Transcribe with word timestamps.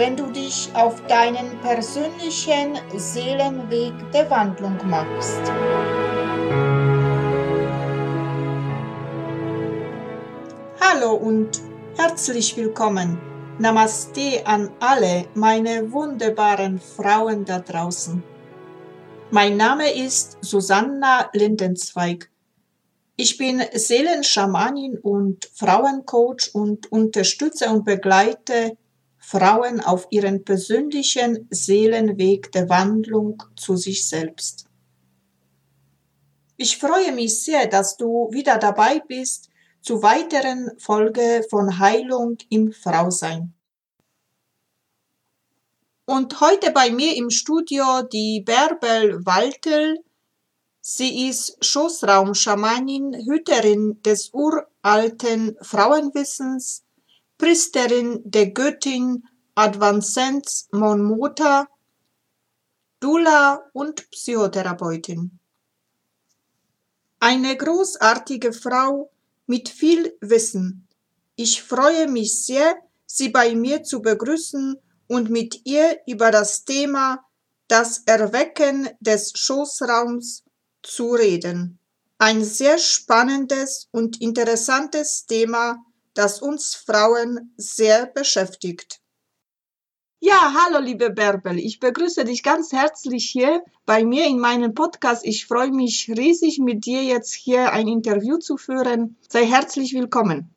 wenn 0.00 0.16
du 0.16 0.30
dich 0.32 0.70
auf 0.72 1.06
deinen 1.08 1.60
persönlichen 1.60 2.78
Seelenweg 2.96 3.92
der 4.14 4.30
Wandlung 4.30 4.78
machst. 4.88 5.42
Hallo 10.80 11.12
und 11.12 11.60
herzlich 11.98 12.56
willkommen. 12.56 13.20
Namaste 13.58 14.40
an 14.46 14.70
alle 14.80 15.26
meine 15.34 15.92
wunderbaren 15.92 16.80
Frauen 16.80 17.44
da 17.44 17.58
draußen. 17.58 18.22
Mein 19.30 19.58
Name 19.58 19.92
ist 19.92 20.38
Susanna 20.40 21.28
Lindenzweig. 21.34 22.30
Ich 23.16 23.36
bin 23.36 23.62
Seelenschamanin 23.74 24.96
und 24.96 25.44
Frauencoach 25.52 26.54
und 26.54 26.90
unterstütze 26.90 27.68
und 27.68 27.84
begleite 27.84 28.78
Frauen 29.30 29.80
auf 29.80 30.08
ihren 30.10 30.44
persönlichen 30.44 31.46
Seelenweg 31.50 32.50
der 32.50 32.68
Wandlung 32.68 33.40
zu 33.54 33.76
sich 33.76 34.08
selbst. 34.08 34.64
Ich 36.56 36.78
freue 36.78 37.12
mich 37.12 37.44
sehr, 37.44 37.68
dass 37.68 37.96
du 37.96 38.28
wieder 38.32 38.58
dabei 38.58 38.98
bist 39.06 39.48
zu 39.82 40.02
weiteren 40.02 40.76
Folge 40.78 41.46
von 41.48 41.78
Heilung 41.78 42.38
im 42.48 42.72
Frausein. 42.72 43.54
Und 46.06 46.40
heute 46.40 46.72
bei 46.72 46.90
mir 46.90 47.14
im 47.14 47.30
Studio 47.30 48.02
die 48.02 48.40
Bärbel 48.40 49.24
Waltel. 49.24 50.02
Sie 50.80 51.28
ist 51.28 51.64
Schoßraumschamanin, 51.64 53.14
Hüterin 53.28 54.02
des 54.02 54.32
uralten 54.32 55.56
Frauenwissens, 55.62 56.82
Priesterin 57.40 58.20
der 58.26 58.50
Göttin 58.50 59.26
Advancens 59.54 60.68
Monmota, 60.72 61.66
Dula 63.00 63.62
und 63.72 64.10
Psychotherapeutin. 64.10 65.38
Eine 67.18 67.56
großartige 67.56 68.52
Frau 68.52 69.10
mit 69.46 69.70
viel 69.70 70.14
Wissen. 70.20 70.86
Ich 71.34 71.62
freue 71.62 72.08
mich 72.08 72.44
sehr, 72.44 72.74
Sie 73.06 73.30
bei 73.30 73.54
mir 73.54 73.84
zu 73.84 74.02
begrüßen 74.02 74.76
und 75.08 75.30
mit 75.30 75.62
ihr 75.64 75.98
über 76.06 76.30
das 76.30 76.66
Thema 76.66 77.24
das 77.68 78.02
Erwecken 78.04 78.90
des 79.00 79.32
Schoßraums 79.34 80.44
zu 80.82 81.12
reden. 81.12 81.78
Ein 82.18 82.44
sehr 82.44 82.76
spannendes 82.76 83.88
und 83.92 84.20
interessantes 84.20 85.24
Thema, 85.24 85.82
das 86.20 86.42
uns 86.42 86.74
Frauen 86.74 87.54
sehr 87.56 88.04
beschäftigt. 88.04 89.00
Ja, 90.18 90.54
hallo 90.54 90.78
liebe 90.84 91.08
Bärbel, 91.08 91.58
ich 91.58 91.80
begrüße 91.80 92.26
dich 92.26 92.42
ganz 92.42 92.72
herzlich 92.72 93.24
hier 93.24 93.64
bei 93.86 94.04
mir 94.04 94.26
in 94.26 94.38
meinem 94.38 94.74
Podcast. 94.74 95.24
Ich 95.24 95.46
freue 95.46 95.70
mich 95.70 96.12
riesig, 96.14 96.58
mit 96.58 96.84
dir 96.84 97.02
jetzt 97.02 97.32
hier 97.32 97.72
ein 97.72 97.88
Interview 97.88 98.36
zu 98.36 98.58
führen. 98.58 99.16
Sei 99.30 99.46
herzlich 99.46 99.94
willkommen. 99.94 100.54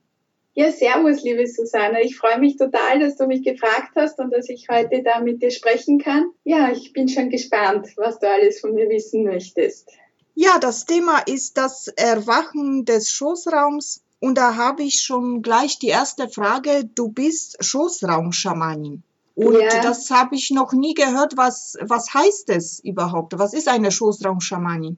Ja, 0.53 0.69
servus, 0.69 1.23
liebe 1.23 1.47
Susanne. 1.47 2.03
Ich 2.03 2.17
freue 2.17 2.39
mich 2.39 2.57
total, 2.57 2.99
dass 2.99 3.15
du 3.15 3.25
mich 3.25 3.41
gefragt 3.41 3.91
hast 3.95 4.19
und 4.19 4.31
dass 4.31 4.49
ich 4.49 4.67
heute 4.69 5.01
da 5.01 5.21
mit 5.21 5.41
dir 5.41 5.49
sprechen 5.49 5.97
kann. 5.97 6.25
Ja, 6.43 6.73
ich 6.73 6.91
bin 6.91 7.07
schon 7.07 7.29
gespannt, 7.29 7.87
was 7.95 8.19
du 8.19 8.29
alles 8.29 8.59
von 8.59 8.73
mir 8.73 8.89
wissen 8.89 9.23
möchtest. 9.23 9.89
Ja, 10.35 10.59
das 10.59 10.85
Thema 10.85 11.19
ist 11.19 11.57
das 11.57 11.87
Erwachen 11.87 12.83
des 12.83 13.11
Schoßraums 13.11 14.03
und 14.23 14.35
da 14.35 14.55
habe 14.55 14.83
ich 14.83 15.01
schon 15.01 15.41
gleich 15.41 15.79
die 15.79 15.89
erste 15.89 16.29
Frage. 16.29 16.89
Du 16.95 17.09
bist 17.09 17.57
Schoßraumschamanin. 17.59 19.03
Und 19.35 19.59
ja. 19.59 19.81
das 19.81 20.09
habe 20.11 20.35
ich 20.35 20.49
noch 20.49 20.71
nie 20.71 20.93
gehört. 20.93 21.35
Was, 21.35 21.75
was 21.81 22.13
heißt 22.13 22.49
es 22.49 22.79
überhaupt? 22.79 23.37
Was 23.37 23.53
ist 23.53 23.67
eine 23.67 23.91
Schoßraumschamanin? 23.91 24.97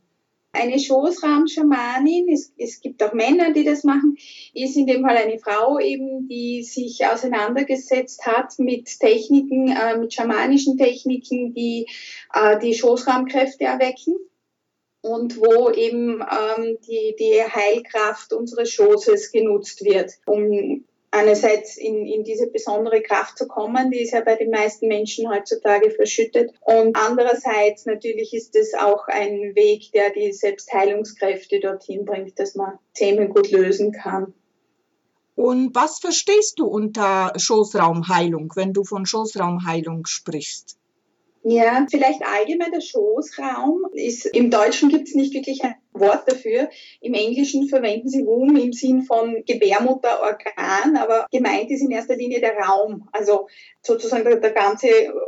Eine 0.51 0.77
Schoßraumschamanin, 0.77 2.29
es, 2.31 2.53
es 2.55 2.81
gibt 2.81 3.01
auch 3.01 3.13
Männer, 3.13 3.51
die 3.51 3.63
das 3.63 3.83
machen, 3.83 4.15
ist 4.53 4.77
in 4.77 4.85
dem 4.85 5.01
Fall 5.01 5.17
eine 5.17 5.39
Frau 5.39 5.79
eben, 5.79 6.27
die 6.27 6.61
sich 6.61 7.07
auseinandergesetzt 7.07 8.27
hat 8.27 8.59
mit 8.59 8.99
Techniken, 8.99 9.69
äh, 9.69 9.97
mit 9.97 10.13
schamanischen 10.13 10.77
Techniken, 10.77 11.55
die 11.55 11.87
äh, 12.31 12.59
die 12.59 12.75
Schoßraumkräfte 12.75 13.63
erwecken 13.63 14.17
und 15.05 15.38
wo 15.38 15.69
eben 15.69 16.21
ähm, 16.21 16.77
die, 16.88 17.16
die 17.19 17.41
Heilkraft 17.43 18.33
unseres 18.33 18.71
Schoßes 18.71 19.31
genutzt 19.31 19.85
wird, 19.85 20.13
um 20.25 20.83
einerseits 21.11 21.77
in, 21.77 22.07
in 22.07 22.23
diese 22.23 22.47
besondere 22.47 23.01
Kraft 23.01 23.38
zu 23.38 23.47
kommen, 23.47 23.91
die 23.91 24.01
ist 24.01 24.13
ja 24.13 24.21
bei 24.21 24.35
den 24.35 24.49
meisten 24.49 24.88
Menschen 24.88 25.29
heutzutage 25.29 25.91
verschüttet. 25.91 26.51
Und 26.61 26.97
andererseits 26.97 27.85
natürlich 27.85 28.33
ist 28.33 28.55
es 28.55 28.73
auch 28.73 29.07
ein 29.07 29.53
Weg, 29.55 29.91
der 29.93 30.09
die 30.09 30.33
Selbstheilungskräfte 30.33 31.59
dorthin 31.59 32.03
bringt, 32.03 32.39
dass 32.39 32.55
man 32.55 32.79
Themen 32.95 33.29
gut 33.29 33.51
lösen 33.51 33.91
kann. 33.91 34.33
Und 35.35 35.75
was 35.75 35.99
verstehst 35.99 36.57
du 36.59 36.66
unter 36.66 37.31
Schoßraumheilung, 37.37 38.51
wenn 38.55 38.73
du 38.73 38.83
von 38.83 39.05
Schoßraumheilung 39.05 40.07
sprichst? 40.07 40.77
Ja, 41.47 41.85
vielleicht 41.88 42.23
allgemein 42.25 42.72
der 42.72 42.81
Schoßraum 42.81 43.83
ist, 43.94 44.25
im 44.25 44.50
Deutschen 44.50 44.89
gibt 44.89 45.07
es 45.07 45.13
nicht 45.13 45.31
wirklich 45.35 45.63
ein 45.63 45.75
Wort 45.94 46.23
dafür. 46.25 46.69
Im 47.01 47.13
Englischen 47.13 47.67
verwenden 47.67 48.09
sie 48.09 48.25
Womb 48.25 48.57
im 48.57 48.73
Sinn 48.73 49.03
von 49.03 49.44
Gebärmutterorgan, 49.45 50.97
aber 50.97 51.28
gemeint 51.31 51.69
ist 51.69 51.84
in 51.84 51.91
erster 51.91 52.16
Linie 52.16 52.39
der 52.39 52.57
Raum. 52.57 53.07
Also 53.11 53.47
sozusagen 53.84 54.23
der, 54.23 54.38
der 54.38 54.53
ganze 54.53 54.88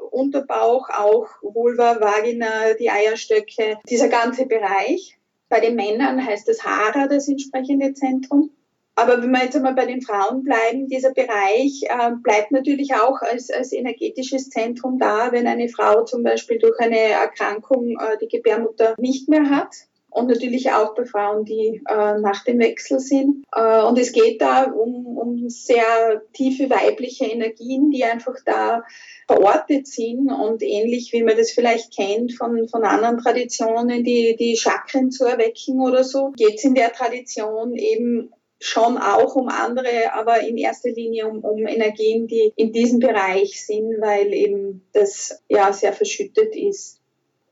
Unterbauch, 0.09 0.89
auch 0.89 1.27
Vulva, 1.43 2.01
Vagina, 2.01 2.73
die 2.79 2.89
Eierstöcke, 2.89 3.77
dieser 3.87 4.09
ganze 4.09 4.47
Bereich. 4.47 5.19
Bei 5.49 5.59
den 5.59 5.75
Männern 5.75 6.25
heißt 6.25 6.47
das 6.47 6.63
Hara, 6.63 7.07
das 7.07 7.27
entsprechende 7.27 7.93
Zentrum. 7.93 8.56
Aber 8.97 9.21
wenn 9.21 9.29
wir 9.29 9.43
jetzt 9.43 9.55
einmal 9.55 9.75
bei 9.75 9.85
den 9.85 10.01
Frauen 10.01 10.43
bleiben, 10.43 10.87
dieser 10.87 11.13
Bereich 11.13 11.83
äh, 11.83 12.11
bleibt 12.23 12.51
natürlich 12.51 12.95
auch 12.95 13.21
als, 13.21 13.51
als 13.51 13.71
energetisches 13.71 14.49
Zentrum 14.49 14.97
da, 14.97 15.31
wenn 15.31 15.45
eine 15.45 15.69
Frau 15.69 16.03
zum 16.03 16.23
Beispiel 16.23 16.57
durch 16.57 16.79
eine 16.79 16.97
Erkrankung 16.97 17.91
äh, 17.91 18.17
die 18.19 18.27
Gebärmutter 18.27 18.95
nicht 18.97 19.29
mehr 19.29 19.51
hat. 19.51 19.69
Und 20.09 20.29
natürlich 20.29 20.71
auch 20.71 20.95
bei 20.95 21.05
Frauen, 21.05 21.45
die 21.45 21.83
äh, 21.87 22.19
nach 22.19 22.43
dem 22.45 22.57
Wechsel 22.57 22.99
sind. 22.99 23.43
Äh, 23.55 23.83
und 23.83 23.99
es 23.99 24.13
geht 24.13 24.41
da 24.41 24.63
um, 24.63 25.15
um 25.15 25.47
sehr 25.47 26.23
tiefe 26.33 26.67
weibliche 26.71 27.25
Energien, 27.25 27.91
die 27.91 28.03
einfach 28.03 28.37
da 28.45 28.83
verortet 29.27 29.85
sind 29.85 30.31
und 30.31 30.63
ähnlich 30.63 31.13
wie 31.13 31.21
man 31.21 31.37
das 31.37 31.51
vielleicht 31.51 31.95
kennt 31.95 32.33
von, 32.33 32.67
von 32.67 32.83
anderen 32.83 33.19
Traditionen, 33.19 34.03
die, 34.03 34.35
die 34.39 34.57
Chakren 34.57 35.11
zu 35.11 35.25
erwecken 35.25 35.81
oder 35.81 36.03
so, 36.03 36.31
geht 36.35 36.55
es 36.55 36.63
in 36.63 36.73
der 36.73 36.93
Tradition 36.93 37.75
eben 37.75 38.31
schon 38.59 38.97
auch 38.97 39.35
um 39.35 39.49
andere, 39.49 40.13
aber 40.13 40.41
in 40.41 40.57
erster 40.57 40.89
Linie 40.89 41.27
um, 41.27 41.39
um 41.43 41.67
Energien, 41.67 42.27
die 42.27 42.51
in 42.55 42.71
diesem 42.71 42.99
Bereich 42.99 43.65
sind, 43.65 44.01
weil 44.01 44.33
eben 44.33 44.87
das 44.93 45.43
ja 45.47 45.71
sehr 45.73 45.93
verschüttet 45.93 46.55
ist. 46.55 46.99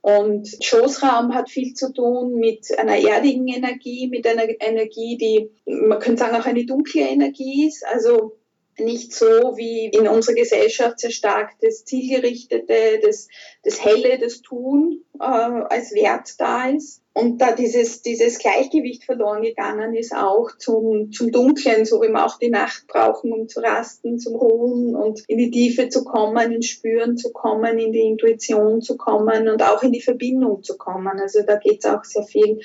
Und 0.01 0.47
Schoßraum 0.61 1.33
hat 1.33 1.49
viel 1.49 1.73
zu 1.73 1.91
tun 1.91 2.35
mit 2.35 2.67
einer 2.77 2.97
erdigen 2.97 3.47
Energie, 3.47 4.07
mit 4.07 4.27
einer 4.27 4.47
Energie, 4.59 5.17
die, 5.17 5.49
man 5.65 5.99
könnte 5.99 6.19
sagen, 6.19 6.35
auch 6.35 6.45
eine 6.45 6.65
dunkle 6.65 7.01
Energie 7.01 7.67
ist. 7.67 7.83
Also 7.85 8.37
nicht 8.77 9.13
so 9.13 9.25
wie 9.57 9.87
in 9.87 10.07
unserer 10.07 10.35
Gesellschaft 10.35 10.99
sehr 10.99 11.11
stark 11.11 11.53
das 11.61 11.85
Zielgerichtete, 11.85 12.99
das, 13.01 13.29
das 13.63 13.83
Helle, 13.83 14.19
das 14.19 14.41
Tun 14.41 15.03
äh, 15.19 15.23
als 15.23 15.93
Wert 15.93 16.39
da 16.39 16.69
ist. 16.69 17.01
Und 17.17 17.39
da 17.39 17.53
dieses, 17.53 18.01
dieses 18.01 18.39
Gleichgewicht 18.39 19.05
verloren 19.05 19.41
gegangen 19.41 19.95
ist 19.95 20.13
auch 20.13 20.49
zum, 20.57 21.13
zum 21.13 21.31
Dunklen, 21.31 21.85
so 21.85 22.01
wie 22.01 22.09
wir 22.09 22.25
auch 22.25 22.37
die 22.37 22.49
Nacht 22.49 22.87
brauchen, 22.87 23.31
um 23.31 23.47
zu 23.47 23.61
rasten, 23.61 24.19
zum 24.19 24.35
Ruhen 24.35 24.97
und 24.97 25.23
in 25.29 25.37
die 25.37 25.49
Tiefe 25.49 25.87
zu 25.87 26.03
kommen, 26.03 26.51
ins 26.51 26.67
Spüren 26.67 27.15
zu 27.15 27.31
kommen, 27.31 27.79
in 27.79 27.93
die 27.93 28.01
Intuition 28.01 28.81
zu 28.81 28.97
kommen 28.97 29.47
und 29.47 29.63
auch 29.63 29.81
in 29.81 29.93
die 29.93 30.01
Verbindung 30.01 30.61
zu 30.61 30.77
kommen. 30.77 31.17
Also 31.17 31.39
da 31.47 31.55
geht 31.55 31.79
es 31.79 31.85
auch 31.85 32.03
sehr 32.03 32.23
viel 32.23 32.59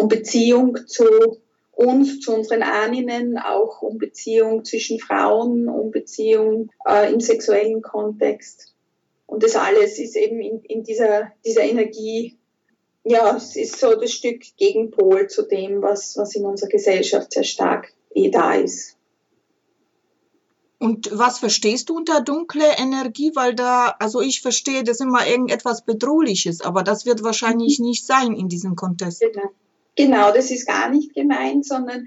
um 0.00 0.08
Beziehung 0.08 0.78
zu 0.86 1.04
uns, 1.72 2.20
zu 2.20 2.34
unseren 2.34 2.62
Ahnen, 2.62 3.36
auch 3.36 3.82
um 3.82 3.98
Beziehung 3.98 4.64
zwischen 4.64 4.98
Frauen, 4.98 5.68
um 5.68 5.90
Beziehung 5.90 6.70
äh, 6.88 7.12
im 7.12 7.20
sexuellen 7.20 7.82
Kontext. 7.82 8.72
Und 9.26 9.42
das 9.42 9.56
alles 9.56 9.98
ist 9.98 10.16
eben 10.16 10.40
in, 10.40 10.62
in 10.62 10.84
dieser, 10.84 11.32
dieser 11.44 11.64
Energie 11.64 12.38
ja, 13.04 13.36
es 13.36 13.54
ist 13.54 13.78
so 13.78 13.94
das 13.94 14.12
Stück 14.12 14.42
Gegenpol 14.56 15.28
zu 15.28 15.42
dem, 15.42 15.82
was, 15.82 16.16
was 16.16 16.34
in 16.34 16.44
unserer 16.44 16.70
Gesellschaft 16.70 17.32
sehr 17.32 17.44
stark 17.44 17.92
eh 18.14 18.30
da 18.30 18.54
ist. 18.54 18.96
Und 20.78 21.08
was 21.12 21.38
verstehst 21.38 21.88
du 21.88 21.96
unter 21.96 22.20
dunkle 22.20 22.76
Energie? 22.76 23.30
Weil 23.34 23.54
da, 23.54 23.94
also 23.98 24.20
ich 24.20 24.42
verstehe 24.42 24.84
das 24.84 25.00
immer 25.00 25.26
irgendetwas 25.26 25.84
Bedrohliches, 25.84 26.60
aber 26.60 26.82
das 26.82 27.06
wird 27.06 27.22
wahrscheinlich 27.22 27.78
mhm. 27.78 27.86
nicht 27.86 28.06
sein 28.06 28.34
in 28.34 28.48
diesem 28.48 28.74
Kontext. 28.74 29.20
Genau. 29.20 29.50
genau, 29.96 30.32
das 30.32 30.50
ist 30.50 30.66
gar 30.66 30.90
nicht 30.90 31.14
gemeint, 31.14 31.64
sondern 31.64 32.06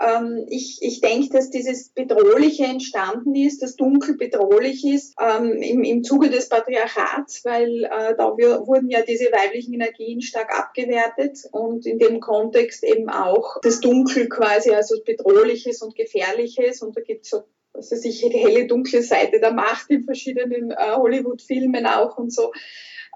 ähm, 0.00 0.46
ich, 0.48 0.78
ich 0.80 1.00
denke, 1.00 1.30
dass 1.30 1.50
dieses 1.50 1.90
Bedrohliche 1.90 2.64
entstanden 2.64 3.34
ist, 3.34 3.62
das 3.62 3.76
Dunkel 3.76 4.16
bedrohlich 4.16 4.86
ist 4.86 5.14
ähm, 5.20 5.60
im, 5.60 5.82
im 5.82 6.04
Zuge 6.04 6.30
des 6.30 6.48
Patriarchats, 6.48 7.44
weil 7.44 7.84
äh, 7.84 8.14
da 8.16 8.36
wir, 8.36 8.66
wurden 8.66 8.90
ja 8.90 9.02
diese 9.02 9.26
weiblichen 9.26 9.74
Energien 9.74 10.20
stark 10.20 10.56
abgewertet 10.56 11.38
und 11.50 11.84
in 11.86 11.98
dem 11.98 12.20
Kontext 12.20 12.84
eben 12.84 13.08
auch 13.08 13.60
das 13.62 13.80
Dunkel 13.80 14.28
quasi 14.28 14.70
als 14.70 14.94
Bedrohliches 15.04 15.82
und 15.82 15.96
Gefährliches 15.96 16.82
und 16.82 16.96
da 16.96 17.00
gibt 17.00 17.24
es 17.24 17.30
so 17.30 17.42
was 17.72 17.92
weiß 17.92 18.04
ich, 18.06 18.20
die 18.20 18.38
helle, 18.38 18.66
dunkle 18.66 19.02
Seite 19.02 19.40
der 19.40 19.52
Macht 19.52 19.90
in 19.90 20.04
verschiedenen 20.04 20.72
äh, 20.72 20.96
Hollywood-Filmen 20.96 21.86
auch 21.86 22.18
und 22.18 22.32
so. 22.32 22.50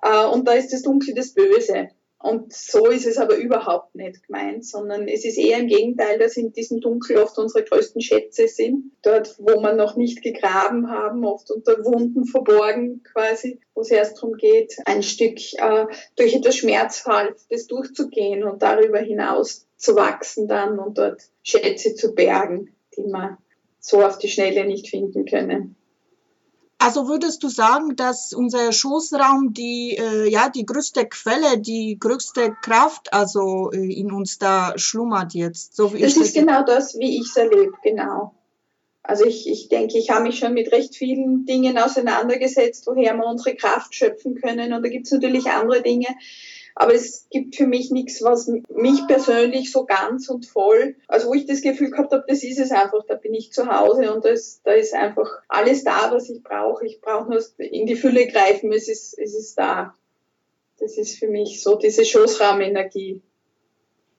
Äh, 0.02 0.26
und 0.26 0.46
da 0.46 0.52
ist 0.52 0.72
das 0.72 0.82
Dunkle 0.82 1.14
das 1.14 1.34
Böse. 1.34 1.88
Und 2.22 2.52
so 2.52 2.86
ist 2.86 3.04
es 3.04 3.18
aber 3.18 3.34
überhaupt 3.34 3.96
nicht 3.96 4.24
gemeint, 4.28 4.64
sondern 4.64 5.08
es 5.08 5.24
ist 5.24 5.38
eher 5.38 5.58
im 5.58 5.66
Gegenteil, 5.66 6.20
dass 6.20 6.36
in 6.36 6.52
diesem 6.52 6.80
Dunkel 6.80 7.18
oft 7.18 7.36
unsere 7.36 7.64
größten 7.64 8.00
Schätze 8.00 8.46
sind. 8.46 8.92
Dort, 9.02 9.34
wo 9.38 9.60
man 9.60 9.76
noch 9.76 9.96
nicht 9.96 10.22
gegraben 10.22 10.88
haben, 10.88 11.24
oft 11.24 11.50
unter 11.50 11.84
Wunden 11.84 12.24
verborgen 12.24 13.02
quasi, 13.02 13.58
wo 13.74 13.80
es 13.80 13.90
erst 13.90 14.18
darum 14.18 14.34
geht, 14.34 14.76
ein 14.84 15.02
Stück 15.02 15.38
äh, 15.54 15.86
durch 16.14 16.34
etwas 16.34 16.56
Schmerzhaftes 16.56 17.66
durchzugehen 17.66 18.44
und 18.44 18.62
darüber 18.62 19.00
hinaus 19.00 19.66
zu 19.76 19.96
wachsen 19.96 20.46
dann 20.46 20.78
und 20.78 20.98
dort 20.98 21.22
Schätze 21.42 21.96
zu 21.96 22.14
bergen, 22.14 22.72
die 22.96 23.02
man 23.02 23.36
so 23.80 24.00
auf 24.00 24.18
die 24.18 24.28
Schnelle 24.28 24.64
nicht 24.64 24.88
finden 24.88 25.24
können. 25.24 25.74
Also 26.82 27.08
würdest 27.08 27.42
du 27.42 27.48
sagen, 27.48 27.96
dass 27.96 28.32
unser 28.32 28.72
Schoßraum 28.72 29.52
die, 29.52 29.96
äh, 29.96 30.28
ja, 30.28 30.48
die 30.48 30.66
größte 30.66 31.06
Quelle, 31.06 31.58
die 31.58 31.96
größte 31.98 32.56
Kraft 32.62 33.12
also 33.12 33.70
äh, 33.72 33.92
in 33.92 34.12
uns 34.12 34.38
da 34.38 34.72
schlummert 34.76 35.34
jetzt? 35.34 35.76
So 35.76 35.94
wie 35.94 36.00
das 36.00 36.16
ist 36.16 36.34
genau 36.34 36.64
das, 36.64 36.98
wie 36.98 37.20
ich 37.20 37.28
es 37.28 37.36
erlebe, 37.36 37.72
genau. 37.82 38.34
Also 39.04 39.24
ich, 39.24 39.48
ich 39.48 39.68
denke, 39.68 39.98
ich 39.98 40.10
habe 40.10 40.22
mich 40.22 40.38
schon 40.38 40.54
mit 40.54 40.70
recht 40.70 40.94
vielen 40.94 41.44
Dingen 41.44 41.76
auseinandergesetzt, 41.76 42.86
woher 42.86 43.14
wir 43.14 43.26
unsere 43.26 43.56
Kraft 43.56 43.94
schöpfen 43.94 44.36
können. 44.36 44.72
Und 44.72 44.82
da 44.84 44.88
gibt 44.88 45.06
es 45.06 45.12
natürlich 45.12 45.46
andere 45.46 45.82
Dinge, 45.82 46.06
aber 46.74 46.94
es 46.94 47.26
gibt 47.30 47.56
für 47.56 47.66
mich 47.66 47.90
nichts, 47.90 48.22
was 48.22 48.46
mich 48.46 49.06
persönlich 49.06 49.70
so 49.70 49.84
ganz 49.84 50.28
und 50.28 50.46
voll, 50.46 50.96
also 51.08 51.28
wo 51.28 51.34
ich 51.34 51.46
das 51.46 51.62
Gefühl 51.62 51.90
gehabt 51.90 52.12
habe, 52.12 52.24
das 52.26 52.42
ist 52.42 52.58
es 52.58 52.70
einfach, 52.70 53.04
da 53.06 53.14
bin 53.14 53.34
ich 53.34 53.52
zu 53.52 53.66
Hause 53.66 54.12
und 54.12 54.24
das, 54.24 54.60
da 54.64 54.72
ist 54.72 54.94
einfach 54.94 55.28
alles 55.48 55.84
da, 55.84 56.10
was 56.12 56.28
ich 56.30 56.42
brauche. 56.42 56.86
Ich 56.86 57.00
brauche 57.00 57.30
nur 57.30 57.42
in 57.58 57.86
die 57.86 57.96
Fülle 57.96 58.26
greifen, 58.26 58.72
es 58.72 58.88
ist, 58.88 59.18
es 59.18 59.34
ist 59.34 59.58
da. 59.58 59.94
Das 60.78 60.96
ist 60.98 61.18
für 61.18 61.28
mich 61.28 61.62
so 61.62 61.76
diese 61.76 62.04
Schoßraumenergie. 62.04 63.22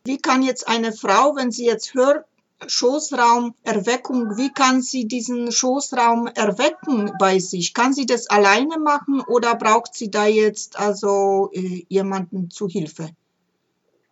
Wie 0.05 0.17
kann 0.17 0.43
jetzt 0.43 0.67
eine 0.67 0.91
Frau, 0.91 1.35
wenn 1.35 1.51
sie 1.51 1.65
jetzt 1.65 1.93
hört, 1.93 2.25
Schoßraumerweckung, 2.67 4.37
wie 4.37 4.51
kann 4.51 4.81
sie 4.81 5.07
diesen 5.07 5.51
Schoßraum 5.51 6.27
erwecken 6.27 7.11
bei 7.19 7.39
sich? 7.39 7.73
Kann 7.73 7.93
sie 7.93 8.05
das 8.05 8.29
alleine 8.29 8.79
machen 8.79 9.21
oder 9.27 9.55
braucht 9.55 9.95
sie 9.95 10.11
da 10.11 10.25
jetzt 10.25 10.79
also 10.79 11.49
äh, 11.53 11.85
jemanden 11.87 12.49
zu 12.49 12.67
Hilfe? 12.67 13.09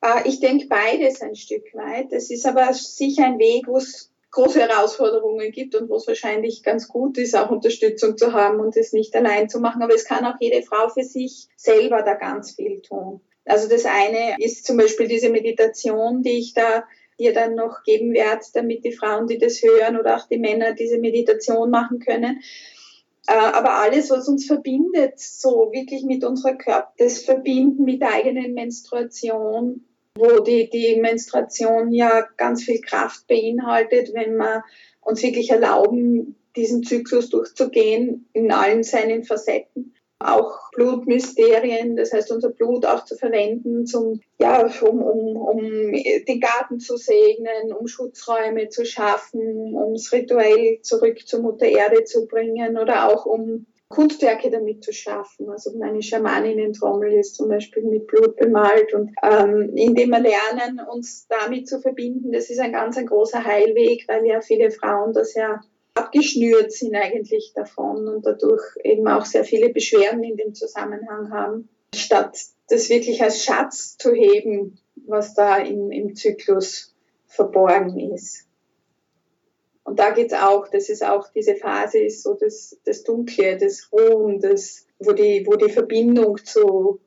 Äh, 0.01 0.27
ich 0.27 0.39
denke 0.39 0.67
beides 0.67 1.21
ein 1.21 1.35
Stück 1.35 1.73
weit. 1.73 2.11
Es 2.11 2.31
ist 2.31 2.45
aber 2.45 2.73
sicher 2.73 3.25
ein 3.25 3.39
Weg, 3.39 3.67
wo 3.67 3.77
es 3.77 4.11
große 4.31 4.59
Herausforderungen 4.61 5.51
gibt 5.51 5.75
und 5.75 5.89
wo 5.89 5.97
es 5.97 6.07
wahrscheinlich 6.07 6.63
ganz 6.63 6.87
gut 6.87 7.17
ist, 7.17 7.35
auch 7.35 7.51
Unterstützung 7.51 8.17
zu 8.17 8.33
haben 8.33 8.59
und 8.59 8.75
es 8.77 8.93
nicht 8.93 9.15
allein 9.15 9.49
zu 9.49 9.59
machen. 9.59 9.81
Aber 9.81 9.93
es 9.93 10.05
kann 10.05 10.25
auch 10.25 10.35
jede 10.39 10.61
Frau 10.63 10.89
für 10.89 11.03
sich 11.03 11.47
selber 11.55 12.01
da 12.01 12.13
ganz 12.15 12.55
viel 12.55 12.81
tun. 12.81 13.21
Also 13.45 13.67
das 13.67 13.85
eine 13.85 14.35
ist 14.39 14.65
zum 14.65 14.77
Beispiel 14.77 15.07
diese 15.07 15.29
Meditation, 15.29 16.21
die 16.21 16.37
ich 16.39 16.53
da 16.53 16.83
dir 17.19 17.33
dann 17.33 17.55
noch 17.55 17.83
geben 17.83 18.13
werde, 18.13 18.45
damit 18.53 18.83
die 18.83 18.93
Frauen, 18.93 19.27
die 19.27 19.37
das 19.37 19.61
hören 19.61 19.99
oder 19.99 20.15
auch 20.17 20.27
die 20.27 20.37
Männer 20.37 20.73
diese 20.73 20.97
Meditation 20.97 21.69
machen 21.69 21.99
können. 21.99 22.41
Äh, 23.27 23.33
aber 23.33 23.75
alles, 23.75 24.09
was 24.09 24.27
uns 24.27 24.45
verbindet, 24.45 25.19
so 25.19 25.71
wirklich 25.71 26.03
mit 26.03 26.23
unserer 26.23 26.55
Körper, 26.55 26.91
das 26.97 27.19
Verbinden 27.19 27.83
mit 27.83 28.01
der 28.01 28.13
eigenen 28.13 28.53
Menstruation, 28.53 29.85
wo 30.15 30.39
die, 30.39 30.69
die 30.69 30.99
Menstruation 30.99 31.91
ja 31.93 32.27
ganz 32.37 32.63
viel 32.63 32.81
Kraft 32.81 33.27
beinhaltet, 33.27 34.13
wenn 34.13 34.35
wir 34.35 34.63
uns 35.01 35.21
wirklich 35.23 35.51
erlauben, 35.51 36.35
diesen 36.55 36.83
Zyklus 36.83 37.29
durchzugehen 37.29 38.27
in 38.33 38.51
allen 38.51 38.83
seinen 38.83 39.23
Facetten 39.23 39.93
auch 40.25 40.71
Blutmysterien, 40.73 41.95
das 41.95 42.13
heißt 42.13 42.31
unser 42.31 42.49
Blut 42.49 42.85
auch 42.85 43.05
zu 43.05 43.15
verwenden, 43.15 43.85
zum, 43.85 44.19
ja, 44.39 44.69
um, 44.81 45.01
um, 45.01 45.37
um 45.37 45.57
den 45.91 46.39
Garten 46.39 46.79
zu 46.79 46.97
segnen, 46.97 47.73
um 47.77 47.87
Schutzräume 47.87 48.69
zu 48.69 48.85
schaffen, 48.85 49.75
um 49.75 49.93
es 49.93 50.11
rituell 50.11 50.79
zurück 50.81 51.19
zur 51.25 51.41
Mutter 51.41 51.65
Erde 51.65 52.03
zu 52.03 52.27
bringen 52.27 52.77
oder 52.77 53.09
auch 53.09 53.25
um 53.25 53.65
Kunstwerke 53.91 54.49
damit 54.49 54.83
zu 54.83 54.91
schaffen. 54.91 55.49
Also 55.49 55.77
meine 55.77 56.01
Schamaninnen-Trommel 56.01 57.13
ist 57.13 57.35
zum 57.35 57.49
Beispiel 57.49 57.83
mit 57.83 58.07
Blut 58.07 58.37
bemalt 58.37 58.93
und 58.93 59.11
ähm, 59.21 59.73
indem 59.75 60.09
wir 60.09 60.19
lernen, 60.19 60.81
uns 60.89 61.27
damit 61.27 61.67
zu 61.67 61.79
verbinden, 61.79 62.31
das 62.31 62.49
ist 62.49 62.59
ein 62.59 62.71
ganz 62.71 62.97
ein 62.97 63.05
großer 63.05 63.43
Heilweg, 63.43 64.05
weil 64.07 64.25
ja 64.25 64.41
viele 64.41 64.71
Frauen 64.71 65.13
das 65.13 65.35
ja 65.35 65.59
abgeschnürt 65.93 66.71
sind 66.71 66.95
eigentlich 66.95 67.53
davon 67.53 68.07
und 68.07 68.25
dadurch 68.25 68.63
eben 68.83 69.07
auch 69.07 69.25
sehr 69.25 69.43
viele 69.43 69.69
Beschwerden 69.69 70.23
in 70.23 70.37
dem 70.37 70.53
Zusammenhang 70.53 71.31
haben, 71.31 71.69
statt 71.93 72.37
das 72.69 72.89
wirklich 72.89 73.21
als 73.21 73.43
Schatz 73.43 73.97
zu 73.97 74.13
heben, 74.13 74.79
was 74.95 75.33
da 75.33 75.57
im, 75.57 75.91
im 75.91 76.15
Zyklus 76.15 76.95
verborgen 77.27 78.13
ist. 78.13 78.47
Und 79.83 79.99
da 79.99 80.11
geht 80.11 80.31
es 80.31 80.37
auch, 80.37 80.67
das 80.67 80.89
ist 80.89 81.03
auch 81.03 81.29
diese 81.33 81.55
Phase, 81.55 81.99
ist 81.99 82.23
so 82.23 82.35
das, 82.35 82.77
das 82.85 83.03
Dunkle, 83.03 83.57
das 83.57 83.89
Ruhen, 83.91 84.39
das, 84.39 84.85
wo, 84.99 85.11
die, 85.11 85.45
wo 85.45 85.55
die 85.55 85.71
Verbindung 85.71 86.37
zu 86.43 86.99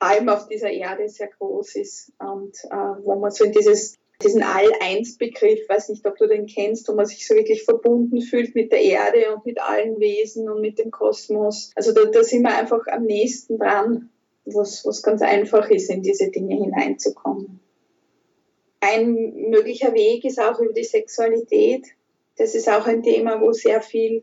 allem 0.00 0.28
auf 0.28 0.48
dieser 0.48 0.70
Erde 0.70 1.08
sehr 1.08 1.28
groß 1.28 1.76
ist 1.76 2.12
und 2.18 2.56
äh, 2.64 3.04
wo 3.04 3.14
man 3.16 3.30
so 3.30 3.44
in 3.44 3.52
dieses 3.52 3.96
diesen 4.22 4.42
All-Eins-Begriff, 4.42 5.68
weiß 5.68 5.90
nicht, 5.90 6.06
ob 6.06 6.16
du 6.16 6.26
den 6.26 6.46
kennst, 6.46 6.88
wo 6.88 6.94
man 6.94 7.06
sich 7.06 7.26
so 7.26 7.34
wirklich 7.34 7.64
verbunden 7.64 8.22
fühlt 8.22 8.54
mit 8.54 8.72
der 8.72 8.82
Erde 8.82 9.34
und 9.34 9.44
mit 9.44 9.60
allen 9.60 10.00
Wesen 10.00 10.48
und 10.48 10.60
mit 10.60 10.78
dem 10.78 10.90
Kosmos. 10.90 11.72
Also 11.74 11.92
da, 11.92 12.04
da 12.06 12.24
sind 12.24 12.42
wir 12.42 12.56
einfach 12.56 12.86
am 12.86 13.04
nächsten 13.04 13.58
dran, 13.58 14.10
was, 14.46 14.84
was 14.86 15.02
ganz 15.02 15.22
einfach 15.22 15.68
ist, 15.70 15.90
in 15.90 16.02
diese 16.02 16.30
Dinge 16.30 16.56
hineinzukommen. 16.56 17.60
Ein 18.80 19.50
möglicher 19.50 19.92
Weg 19.94 20.24
ist 20.24 20.40
auch 20.40 20.60
über 20.60 20.72
die 20.72 20.84
Sexualität. 20.84 21.86
Das 22.36 22.54
ist 22.54 22.68
auch 22.68 22.86
ein 22.86 23.02
Thema, 23.02 23.40
wo 23.40 23.52
sehr 23.52 23.82
viel 23.82 24.22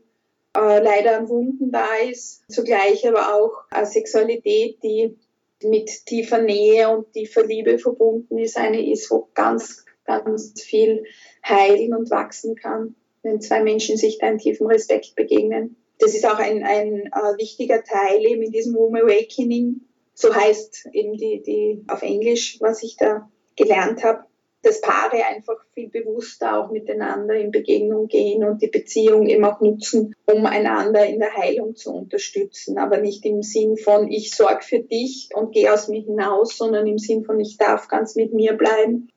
äh, 0.56 0.80
leider 0.82 1.18
an 1.18 1.30
Wunden 1.30 1.72
da 1.72 1.88
ist. 2.10 2.44
Zugleich 2.50 3.08
aber 3.08 3.36
auch 3.36 3.64
äh, 3.72 3.86
Sexualität, 3.86 4.78
die 4.84 5.18
mit 5.64 6.06
tiefer 6.06 6.42
Nähe 6.42 6.90
und 6.90 7.12
tiefer 7.14 7.46
Liebe 7.46 7.80
verbunden 7.80 8.38
ist, 8.38 8.58
eine 8.58 8.90
ist, 8.90 9.10
wo 9.12 9.30
ganz, 9.34 9.86
ganz 10.06 10.62
viel 10.62 11.04
heilen 11.48 11.94
und 11.96 12.10
wachsen 12.10 12.56
kann, 12.56 12.96
wenn 13.22 13.42
zwei 13.42 13.64
Menschen 13.64 13.98
sich 13.98 14.18
da 14.20 14.30
in 14.30 14.38
tiefem 14.38 14.68
Respekt 14.68 15.16
begegnen. 15.16 15.76
Das 16.00 16.16
ist 16.16 16.26
auch 16.26 16.40
ein, 16.40 16.64
ein 16.64 17.08
äh, 17.08 17.38
wichtiger 17.38 17.84
Teil 17.84 18.26
eben 18.26 18.42
in 18.42 18.52
diesem 18.52 18.76
Womb 18.76 18.96
Awakening, 18.96 19.82
so 20.14 20.34
heißt 20.34 20.90
eben 20.94 21.18
die, 21.18 21.42
die 21.42 21.84
auf 21.88 22.02
Englisch, 22.02 22.58
was 22.60 22.84
ich 22.84 22.98
da 22.98 23.30
gelernt 23.56 24.04
habe 24.04 24.26
dass 24.64 24.82
Paare 24.82 25.26
einfach 25.26 25.58
viel 25.74 25.90
bewusster 25.90 26.58
auch 26.58 26.72
miteinander 26.72 27.36
in 27.36 27.52
Begegnung 27.52 28.08
gehen 28.08 28.44
und 28.44 28.62
die 28.62 28.68
Beziehung 28.68 29.28
eben 29.28 29.44
auch 29.46 29.60
nutzen, 29.60 30.13
um 30.34 30.46
einander 30.46 31.06
in 31.06 31.20
der 31.20 31.36
Heilung 31.36 31.76
zu 31.76 31.92
unterstützen. 31.92 32.78
Aber 32.78 32.98
nicht 32.98 33.26
im 33.26 33.42
Sinn 33.44 33.78
von, 33.78 34.12
ich 34.12 34.36
sorge 34.36 34.64
für 34.64 34.80
dich 34.80 35.30
und 35.34 35.54
gehe 35.54 35.72
aus 35.72 35.88
mir 35.88 36.02
hinaus, 36.02 36.58
sondern 36.58 36.88
im 36.88 36.98
Sinn 36.98 37.24
von, 37.24 37.40
ich 37.40 37.58
darf 37.58 37.88
ganz 37.88 38.16
mit 38.16 38.34
mir 38.34 38.54
bleiben 38.54 39.10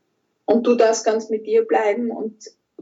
und 0.44 0.66
du 0.66 0.74
darfst 0.74 1.04
ganz 1.04 1.30
mit 1.30 1.46
dir 1.46 1.64
bleiben 1.64 2.10
und 2.10 2.34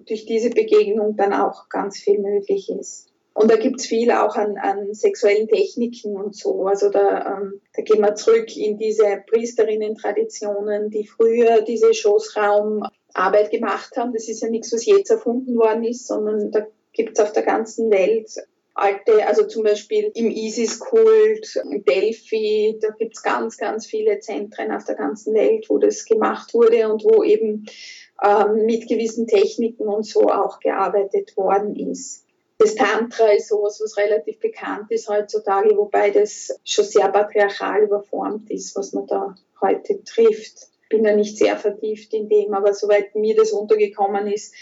durch 0.06 0.26
diese 0.26 0.50
Begegnung 0.50 1.16
dann 1.16 1.32
auch 1.32 1.68
ganz 1.68 1.98
viel 1.98 2.18
möglich 2.18 2.68
ist. 2.70 3.08
Und 3.32 3.50
da 3.50 3.56
gibt's 3.56 3.86
viel 3.86 4.12
auch 4.12 4.36
an, 4.36 4.56
an 4.58 4.94
sexuellen 4.94 5.48
Techniken 5.48 6.16
und 6.16 6.36
so. 6.36 6.66
Also 6.66 6.88
da, 6.88 7.36
ähm, 7.36 7.60
da 7.74 7.82
gehen 7.82 8.00
wir 8.00 8.14
zurück 8.14 8.56
in 8.56 8.78
diese 8.78 9.24
Priesterinnen-Traditionen, 9.28 10.90
die 10.90 11.06
früher 11.06 11.62
diese 11.62 11.92
Schoßraumarbeit 11.92 13.50
gemacht 13.50 13.96
haben. 13.96 14.12
Das 14.12 14.28
ist 14.28 14.40
ja 14.40 14.48
nichts, 14.48 14.72
was 14.72 14.86
jetzt 14.86 15.10
erfunden 15.10 15.56
worden 15.56 15.82
ist, 15.82 16.06
sondern 16.06 16.52
da 16.52 16.64
gibt's 16.94 17.20
auf 17.20 17.32
der 17.32 17.42
ganzen 17.42 17.90
Welt 17.90 18.30
alte, 18.74 19.26
also 19.26 19.46
zum 19.46 19.62
Beispiel 19.62 20.10
im 20.14 20.30
Isis-Kult, 20.30 21.60
Delphi, 21.86 22.78
da 22.80 22.88
gibt 22.90 23.16
es 23.16 23.22
ganz, 23.22 23.56
ganz 23.56 23.86
viele 23.86 24.18
Zentren 24.18 24.72
auf 24.72 24.84
der 24.84 24.96
ganzen 24.96 25.34
Welt, 25.34 25.66
wo 25.68 25.78
das 25.78 26.04
gemacht 26.04 26.54
wurde 26.54 26.92
und 26.92 27.04
wo 27.04 27.22
eben 27.22 27.66
ähm, 28.22 28.66
mit 28.66 28.88
gewissen 28.88 29.26
Techniken 29.26 29.86
und 29.86 30.04
so 30.04 30.28
auch 30.28 30.58
gearbeitet 30.58 31.36
worden 31.36 31.76
ist. 31.76 32.24
Das 32.58 32.74
Tantra 32.74 33.32
ist 33.32 33.48
sowas, 33.48 33.80
was 33.82 33.96
relativ 33.96 34.38
bekannt 34.38 34.90
ist 34.90 35.08
heutzutage, 35.08 35.76
wobei 35.76 36.10
das 36.10 36.58
schon 36.64 36.84
sehr 36.84 37.08
patriarchal 37.08 37.82
überformt 37.82 38.50
ist, 38.50 38.76
was 38.76 38.92
man 38.92 39.06
da 39.06 39.34
heute 39.60 40.02
trifft. 40.04 40.68
Bin 40.88 41.02
da 41.02 41.14
nicht 41.14 41.36
sehr 41.36 41.56
vertieft 41.56 42.14
in 42.14 42.28
dem, 42.28 42.54
aber 42.54 42.72
soweit 42.72 43.14
mir 43.16 43.34
das 43.34 43.50
untergekommen 43.52 44.28
ist, 44.28 44.54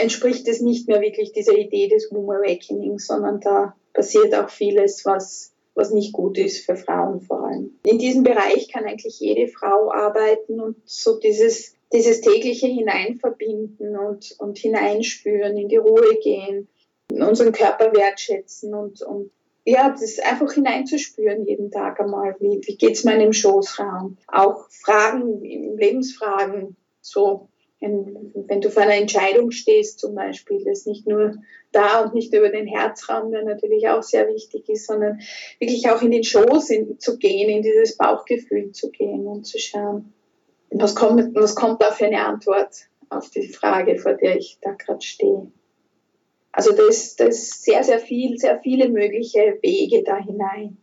entspricht 0.00 0.48
es 0.48 0.60
nicht 0.60 0.88
mehr 0.88 1.00
wirklich 1.00 1.32
dieser 1.32 1.56
Idee 1.56 1.88
des 1.88 2.08
Womb 2.10 2.30
Awakening, 2.30 2.98
sondern 2.98 3.40
da 3.40 3.76
passiert 3.92 4.34
auch 4.34 4.50
vieles, 4.50 5.04
was, 5.04 5.52
was 5.74 5.90
nicht 5.90 6.12
gut 6.12 6.38
ist 6.38 6.64
für 6.64 6.76
Frauen 6.76 7.20
vor 7.20 7.44
allem. 7.44 7.78
In 7.84 7.98
diesem 7.98 8.22
Bereich 8.22 8.68
kann 8.72 8.84
eigentlich 8.84 9.20
jede 9.20 9.48
Frau 9.48 9.92
arbeiten 9.92 10.60
und 10.60 10.76
so 10.84 11.18
dieses, 11.18 11.74
dieses 11.92 12.20
tägliche 12.20 12.66
Hineinverbinden 12.66 13.96
und, 13.96 14.36
und 14.38 14.58
hineinspüren, 14.58 15.56
in 15.56 15.68
die 15.68 15.76
Ruhe 15.76 16.18
gehen, 16.22 16.68
unseren 17.10 17.52
Körper 17.52 17.92
wertschätzen 17.92 18.74
und, 18.74 19.02
und 19.02 19.30
ja, 19.64 19.90
das 19.90 20.18
einfach 20.18 20.52
hineinzuspüren 20.52 21.44
jeden 21.44 21.70
Tag 21.70 22.00
einmal. 22.00 22.34
Wie, 22.40 22.60
wie 22.64 22.76
geht 22.76 22.92
es 22.92 23.04
meinem 23.04 23.32
Schoßraum? 23.32 24.16
Auch 24.28 24.68
Fragen, 24.70 25.42
Lebensfragen, 25.76 26.76
so 27.00 27.48
wenn 27.80 28.60
du 28.60 28.70
vor 28.70 28.82
einer 28.82 28.96
Entscheidung 28.96 29.50
stehst 29.50 29.98
zum 30.00 30.14
Beispiel, 30.14 30.66
ist 30.66 30.86
nicht 30.86 31.06
nur 31.06 31.36
da 31.72 32.02
und 32.02 32.14
nicht 32.14 32.34
über 32.34 32.50
den 32.50 32.66
Herzraum, 32.66 33.30
der 33.32 33.44
natürlich 33.44 33.88
auch 33.88 34.02
sehr 34.02 34.28
wichtig 34.28 34.68
ist, 34.68 34.86
sondern 34.86 35.20
wirklich 35.58 35.88
auch 35.90 36.02
in 36.02 36.10
den 36.10 36.24
Schoß 36.24 36.70
in, 36.70 36.98
zu 36.98 37.16
gehen, 37.18 37.48
in 37.48 37.62
dieses 37.62 37.96
Bauchgefühl 37.96 38.72
zu 38.72 38.90
gehen 38.90 39.26
und 39.26 39.46
zu 39.46 39.58
schauen, 39.58 40.12
was 40.70 40.94
kommt, 40.94 41.34
was 41.34 41.54
kommt 41.54 41.82
da 41.82 41.90
für 41.90 42.06
eine 42.06 42.24
Antwort 42.24 42.88
auf 43.08 43.30
die 43.30 43.48
Frage, 43.48 43.98
vor 43.98 44.14
der 44.14 44.36
ich 44.36 44.58
da 44.60 44.72
gerade 44.72 45.00
stehe. 45.00 45.50
Also 46.52 46.72
da 46.72 46.86
ist, 46.86 47.20
da 47.20 47.30
sehr, 47.30 47.82
sehr 47.82 47.98
viel, 47.98 48.38
sehr 48.38 48.58
viele 48.60 48.88
mögliche 48.88 49.58
Wege 49.62 50.02
da 50.02 50.16
hinein. 50.16 50.76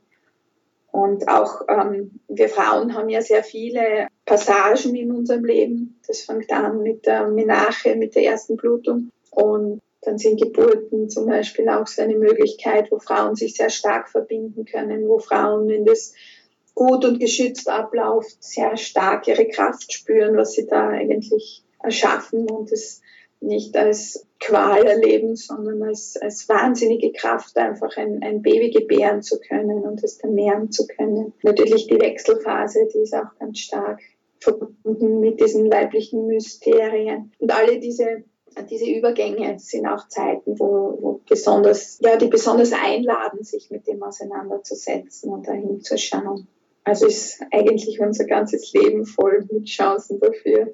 Und 0.91 1.27
auch 1.27 1.61
ähm, 1.67 2.19
wir 2.27 2.49
Frauen 2.49 2.95
haben 2.95 3.09
ja 3.09 3.21
sehr 3.21 3.43
viele 3.43 4.07
Passagen 4.27 4.93
in 4.93 5.11
unserem 5.11 5.45
Leben. 5.45 5.99
Das 6.05 6.21
fängt 6.21 6.51
an 6.51 6.83
mit 6.83 7.05
der 7.05 7.27
Menache, 7.29 7.95
mit 7.95 8.13
der 8.13 8.25
ersten 8.25 8.57
Blutung. 8.57 9.09
Und 9.31 9.81
dann 10.01 10.17
sind 10.17 10.39
Geburten 10.39 11.09
zum 11.09 11.27
Beispiel 11.27 11.67
auch 11.69 11.87
so 11.87 12.01
eine 12.01 12.17
Möglichkeit, 12.17 12.91
wo 12.91 12.99
Frauen 12.99 13.35
sich 13.35 13.55
sehr 13.55 13.69
stark 13.69 14.09
verbinden 14.09 14.65
können, 14.65 15.07
wo 15.07 15.17
Frauen, 15.19 15.69
wenn 15.69 15.85
das 15.85 16.13
gut 16.75 17.05
und 17.05 17.19
geschützt 17.19 17.69
abläuft, 17.69 18.43
sehr 18.43 18.75
stark 18.75 19.27
ihre 19.27 19.47
Kraft 19.47 19.91
spüren, 19.93 20.35
was 20.35 20.53
sie 20.53 20.67
da 20.67 20.89
eigentlich 20.89 21.63
erschaffen 21.81 22.49
und 22.49 22.71
es 22.71 23.01
nicht 23.39 23.77
als 23.77 24.25
Qual 24.39 24.85
erleben, 24.85 25.35
sondern 25.35 25.81
als, 25.83 26.17
als 26.17 26.49
wahnsinnige 26.49 27.13
Kraft, 27.13 27.55
einfach 27.57 27.95
ein, 27.95 28.21
ein 28.23 28.41
Baby 28.41 28.71
gebären 28.71 29.21
zu 29.21 29.39
können 29.39 29.83
und 29.83 30.03
es 30.03 30.17
dann 30.17 30.33
nähren 30.33 30.71
zu 30.71 30.85
können. 30.85 31.33
Natürlich 31.43 31.87
die 31.87 31.99
Wechselphase, 31.99 32.87
die 32.93 32.99
ist 32.99 33.15
auch 33.15 33.37
ganz 33.39 33.59
stark 33.59 33.99
verbunden 34.39 35.19
mit 35.19 35.39
diesen 35.39 35.71
weiblichen 35.71 36.27
Mysterien. 36.27 37.31
Und 37.39 37.51
alle 37.53 37.79
diese 37.79 38.23
diese 38.63 38.89
Übergänge 38.89 39.59
sind 39.59 39.85
auch 39.85 40.07
Zeiten, 40.07 40.57
wo, 40.59 40.97
wo 40.99 41.21
besonders, 41.27 41.99
ja, 42.01 42.17
die 42.17 42.27
besonders 42.27 42.71
einladen, 42.73 43.43
sich 43.43 43.69
mit 43.69 43.87
dem 43.87 44.01
auseinanderzusetzen 44.01 45.31
und 45.31 45.47
dahin 45.47 45.81
zu 45.81 45.97
schauen. 45.97 46.47
Also 46.83 47.05
ist 47.05 47.41
eigentlich 47.51 47.99
unser 47.99 48.25
ganzes 48.25 48.71
Leben 48.73 49.05
voll 49.05 49.45
mit 49.51 49.65
Chancen 49.65 50.19
dafür. 50.19 50.71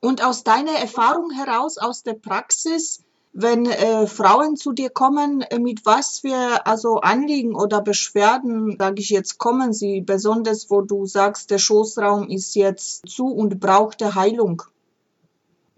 Und 0.00 0.24
aus 0.24 0.44
deiner 0.44 0.72
Erfahrung 0.72 1.30
heraus, 1.30 1.78
aus 1.78 2.02
der 2.02 2.14
Praxis, 2.14 3.02
wenn 3.38 3.66
äh, 3.66 4.06
Frauen 4.06 4.56
zu 4.56 4.72
dir 4.72 4.90
kommen, 4.90 5.42
äh, 5.42 5.58
mit 5.58 5.84
was 5.84 6.20
für 6.20 6.66
also 6.66 6.96
Anliegen 7.00 7.54
oder 7.54 7.82
Beschwerden, 7.82 8.76
sage 8.78 9.00
ich 9.00 9.10
jetzt, 9.10 9.38
kommen 9.38 9.72
sie, 9.72 10.00
besonders 10.00 10.70
wo 10.70 10.80
du 10.80 11.06
sagst, 11.06 11.50
der 11.50 11.58
Schoßraum 11.58 12.28
ist 12.28 12.54
jetzt 12.54 13.08
zu 13.08 13.26
und 13.26 13.60
braucht 13.60 14.02
Heilung? 14.14 14.62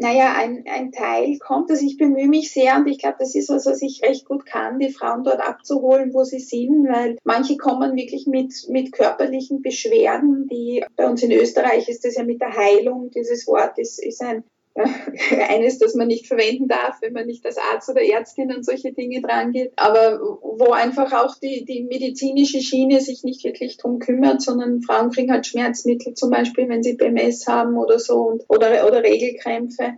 naja, 0.00 0.32
ein, 0.36 0.64
ein 0.72 0.92
Teil 0.92 1.38
kommt. 1.38 1.70
Also 1.70 1.84
ich 1.84 1.98
bemühe 1.98 2.28
mich 2.28 2.52
sehr 2.52 2.76
und 2.76 2.86
ich 2.86 2.98
glaube, 2.98 3.16
das 3.18 3.34
ist 3.34 3.48
was, 3.48 3.66
was 3.66 3.82
ich 3.82 4.00
recht 4.02 4.26
gut 4.26 4.46
kann, 4.46 4.78
die 4.78 4.92
Frauen 4.92 5.24
dort 5.24 5.40
abzuholen, 5.40 6.14
wo 6.14 6.22
sie 6.22 6.38
sind, 6.38 6.88
weil 6.88 7.18
manche 7.24 7.56
kommen 7.56 7.96
wirklich 7.96 8.28
mit, 8.28 8.54
mit 8.68 8.92
körperlichen 8.92 9.60
Beschwerden, 9.60 10.46
die 10.48 10.84
bei 10.96 11.08
uns 11.08 11.22
in 11.24 11.32
Österreich 11.32 11.88
ist 11.88 12.04
das 12.04 12.14
ja 12.14 12.22
mit 12.22 12.40
der 12.40 12.56
Heilung, 12.56 13.10
dieses 13.10 13.48
Wort 13.48 13.76
ist, 13.78 13.98
ist 13.98 14.22
ein 14.22 14.44
eines, 15.48 15.78
das 15.78 15.94
man 15.94 16.08
nicht 16.08 16.26
verwenden 16.26 16.68
darf, 16.68 17.00
wenn 17.00 17.12
man 17.12 17.26
nicht 17.26 17.44
als 17.44 17.58
Arzt 17.58 17.88
oder 17.88 18.02
Ärztin 18.02 18.50
an 18.52 18.62
solche 18.62 18.92
Dinge 18.92 19.20
drangeht, 19.20 19.72
aber 19.76 20.20
wo 20.20 20.72
einfach 20.72 21.12
auch 21.12 21.36
die, 21.36 21.64
die 21.64 21.82
medizinische 21.82 22.60
Schiene 22.60 23.00
sich 23.00 23.24
nicht 23.24 23.44
wirklich 23.44 23.76
drum 23.76 23.98
kümmert, 23.98 24.42
sondern 24.42 24.82
Frauen 24.82 25.10
kriegen 25.10 25.32
halt 25.32 25.46
Schmerzmittel 25.46 26.14
zum 26.14 26.30
Beispiel, 26.30 26.68
wenn 26.68 26.82
sie 26.82 26.96
PMS 26.96 27.46
haben 27.46 27.76
oder 27.76 27.98
so 27.98 28.20
und, 28.22 28.44
oder, 28.48 28.86
oder 28.86 29.02
Regelkrämpfe. 29.02 29.94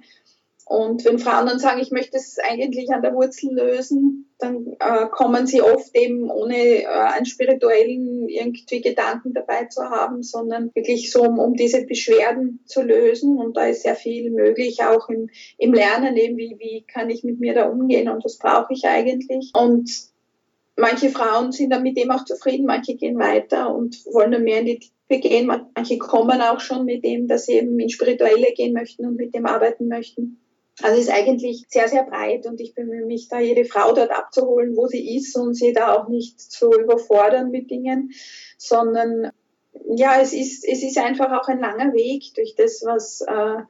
Und 0.71 1.05
wenn 1.05 1.19
Frauen 1.19 1.47
dann 1.47 1.59
sagen, 1.59 1.81
ich 1.81 1.91
möchte 1.91 2.17
es 2.17 2.39
eigentlich 2.39 2.91
an 2.91 3.03
der 3.03 3.13
Wurzel 3.13 3.53
lösen, 3.53 4.31
dann 4.39 4.69
äh, 4.79 5.07
kommen 5.11 5.49
sie 5.49 5.63
oft 5.63 5.91
eben 5.97 6.31
ohne 6.31 6.55
äh, 6.55 6.87
einen 6.87 7.27
spirituellen 7.27 8.29
irgendwie 8.29 8.81
Gedanken 8.81 9.33
dabei 9.33 9.65
zu 9.65 9.83
haben, 9.83 10.23
sondern 10.23 10.71
wirklich 10.77 11.11
so, 11.11 11.23
um, 11.23 11.41
um 11.41 11.55
diese 11.55 11.85
Beschwerden 11.87 12.61
zu 12.67 12.83
lösen. 12.83 13.37
Und 13.37 13.57
da 13.57 13.67
ist 13.67 13.83
sehr 13.83 13.97
viel 13.97 14.31
möglich, 14.31 14.85
auch 14.85 15.09
im, 15.09 15.29
im 15.59 15.75
Lernen 15.75 16.17
eben, 16.17 16.37
wie, 16.37 16.55
wie 16.61 16.85
kann 16.87 17.11
ich 17.11 17.25
mit 17.25 17.41
mir 17.41 17.53
da 17.53 17.69
umgehen 17.69 18.09
und 18.09 18.25
was 18.25 18.39
brauche 18.39 18.73
ich 18.73 18.85
eigentlich. 18.85 19.51
Und 19.53 19.91
manche 20.77 21.11
Frauen 21.11 21.51
sind 21.51 21.71
dann 21.71 21.83
mit 21.83 21.97
dem 21.97 22.13
auch 22.13 22.25
zufrieden, 22.25 22.67
manche 22.67 22.95
gehen 22.95 23.19
weiter 23.19 23.75
und 23.75 23.97
wollen 24.13 24.31
dann 24.31 24.45
mehr 24.45 24.61
in 24.61 24.67
die 24.67 24.79
Tiefe 24.79 25.21
gehen. 25.21 25.49
Manche 25.49 25.99
kommen 25.99 26.41
auch 26.41 26.61
schon 26.61 26.85
mit 26.85 27.05
dem, 27.05 27.27
dass 27.27 27.47
sie 27.47 27.55
eben 27.55 27.77
in 27.81 27.89
Spirituelle 27.89 28.53
gehen 28.55 28.73
möchten 28.73 29.05
und 29.05 29.17
mit 29.17 29.35
dem 29.35 29.47
arbeiten 29.47 29.89
möchten. 29.89 30.37
Also 30.83 31.01
ist 31.01 31.11
eigentlich 31.11 31.67
sehr, 31.69 31.89
sehr 31.89 32.05
breit 32.05 32.47
und 32.47 32.61
ich 32.61 32.75
bemühe 32.75 33.05
mich 33.05 33.29
da, 33.29 33.39
jede 33.39 33.65
Frau 33.65 33.93
dort 33.93 34.11
abzuholen, 34.11 34.77
wo 34.77 34.87
sie 34.87 35.17
ist 35.17 35.37
und 35.37 35.55
sie 35.55 35.73
da 35.73 35.95
auch 35.95 36.09
nicht 36.09 36.41
zu 36.41 36.73
überfordern 36.73 37.51
mit 37.51 37.71
Dingen, 37.71 38.13
sondern 38.57 39.31
ja, 39.95 40.21
es 40.21 40.33
ist, 40.33 40.65
es 40.67 40.83
ist 40.83 40.99
einfach 40.99 41.33
auch 41.33 41.49
ein 41.49 41.61
langer 41.61 41.93
Weg 41.93 42.35
durch 42.35 42.55
das, 42.57 42.83
was 42.85 43.21
äh, 43.23 43.63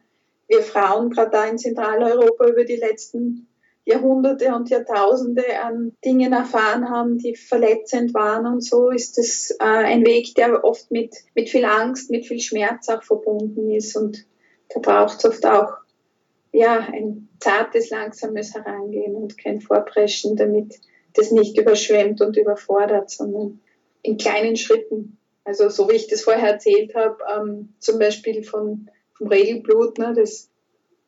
wir 0.49 0.63
Frauen 0.63 1.11
gerade 1.11 1.31
da 1.31 1.45
in 1.47 1.59
Zentraleuropa 1.59 2.47
über 2.47 2.65
die 2.65 2.77
letzten 2.77 3.49
Jahrhunderte 3.85 4.55
und 4.55 4.69
Jahrtausende 4.69 5.45
an 5.63 5.97
Dingen 6.05 6.33
erfahren 6.33 6.91
haben, 6.91 7.19
die 7.19 7.35
verletzend 7.35 8.15
waren 8.15 8.47
und 8.47 8.63
so 8.63 8.91
ist 8.91 9.19
es 9.19 9.51
äh, 9.53 9.65
ein 9.65 10.07
Weg, 10.07 10.35
der 10.35 10.65
oft 10.65 10.91
mit, 10.91 11.17
mit 11.35 11.49
viel 11.49 11.65
Angst, 11.65 12.11
mit 12.11 12.27
viel 12.27 12.41
Schmerz 12.41 12.89
auch 12.89 13.03
verbunden 13.03 13.71
ist 13.71 13.97
und 13.97 14.27
da 14.69 14.81
braucht 14.81 15.19
es 15.19 15.25
oft 15.25 15.45
auch 15.47 15.79
ja, 16.53 16.81
ein 16.93 17.29
zartes, 17.39 17.91
langsames 17.91 18.55
Herangehen 18.55 19.15
und 19.15 19.39
kein 19.39 19.61
Vorpreschen, 19.61 20.37
damit 20.37 20.81
das 21.15 21.31
nicht 21.31 21.59
überschwemmt 21.59 22.21
und 22.21 22.37
überfordert, 22.37 23.11
sondern 23.11 23.61
in 24.03 24.17
kleinen 24.17 24.57
Schritten. 24.57 25.19
Also 25.45 25.69
so 25.69 25.89
wie 25.89 25.97
ich 25.97 26.09
das 26.09 26.23
vorher 26.23 26.53
erzählt 26.53 26.95
habe, 26.95 27.19
ähm, 27.35 27.75
zum 27.79 27.99
Beispiel 27.99 28.45
von, 28.45 28.89
vom 29.17 29.27
Regelblut, 29.29 29.99
ne, 29.99 30.15
das, 30.15 30.49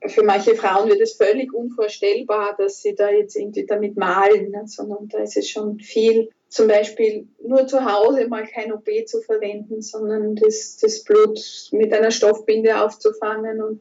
für 0.07 0.25
manche 0.25 0.57
Frauen 0.57 0.89
wird 0.89 1.01
es 1.01 1.13
völlig 1.13 1.53
unvorstellbar, 1.53 2.57
dass 2.59 2.83
sie 2.83 2.95
da 2.95 3.11
jetzt 3.11 3.37
irgendwie 3.37 3.67
damit 3.67 3.97
malen, 3.97 4.51
ne, 4.51 4.63
sondern 4.67 5.09
da 5.09 5.19
ist 5.19 5.37
es 5.37 5.49
schon 5.49 5.79
viel, 5.79 6.31
zum 6.49 6.67
Beispiel 6.67 7.29
nur 7.43 7.67
zu 7.67 7.85
Hause 7.85 8.29
mal 8.29 8.47
kein 8.47 8.73
OP 8.73 8.89
zu 9.07 9.21
verwenden, 9.23 9.81
sondern 9.81 10.35
das, 10.37 10.77
das 10.79 11.05
Blut 11.05 11.41
mit 11.71 11.93
einer 11.93 12.11
Stoffbinde 12.11 12.83
aufzufangen 12.83 13.63
und 13.63 13.81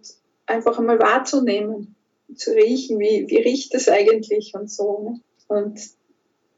einfach 0.51 0.77
einmal 0.77 0.99
wahrzunehmen, 0.99 1.95
zu 2.35 2.51
riechen, 2.51 2.99
wie, 2.99 3.25
wie 3.27 3.37
riecht 3.37 3.73
es 3.75 3.89
eigentlich 3.89 4.53
und 4.53 4.69
so. 4.69 4.99
Ne? 5.03 5.21
Und 5.47 5.79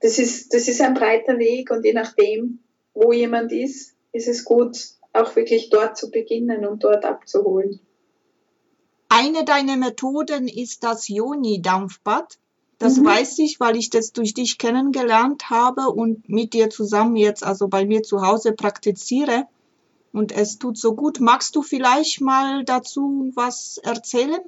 das 0.01 0.19
ist, 0.19 0.53
das 0.53 0.67
ist 0.67 0.81
ein 0.81 0.93
breiter 0.93 1.39
Weg 1.39 1.71
und 1.71 1.85
je 1.85 1.93
nachdem, 1.93 2.59
wo 2.93 3.11
jemand 3.11 3.51
ist, 3.51 3.95
ist 4.11 4.27
es 4.27 4.43
gut, 4.43 4.77
auch 5.13 5.35
wirklich 5.35 5.69
dort 5.69 5.97
zu 5.97 6.11
beginnen 6.11 6.65
und 6.65 6.83
dort 6.83 7.05
abzuholen. 7.05 7.79
Eine 9.09 9.45
deiner 9.45 9.77
Methoden 9.77 10.47
ist 10.47 10.83
das 10.83 11.07
Joni-Dampfbad. 11.07 12.37
Das 12.79 12.97
mhm. 12.97 13.05
weiß 13.05 13.39
ich, 13.39 13.59
weil 13.59 13.77
ich 13.77 13.89
das 13.89 14.11
durch 14.11 14.33
dich 14.33 14.57
kennengelernt 14.57 15.49
habe 15.49 15.89
und 15.89 16.27
mit 16.27 16.53
dir 16.53 16.69
zusammen 16.69 17.15
jetzt, 17.15 17.43
also 17.43 17.67
bei 17.67 17.85
mir 17.85 18.03
zu 18.03 18.25
Hause 18.25 18.53
praktiziere 18.53 19.45
und 20.13 20.31
es 20.31 20.59
tut 20.59 20.77
so 20.77 20.95
gut. 20.95 21.19
Magst 21.19 21.55
du 21.55 21.61
vielleicht 21.61 22.21
mal 22.21 22.63
dazu 22.63 23.31
was 23.35 23.79
erzählen? 23.83 24.39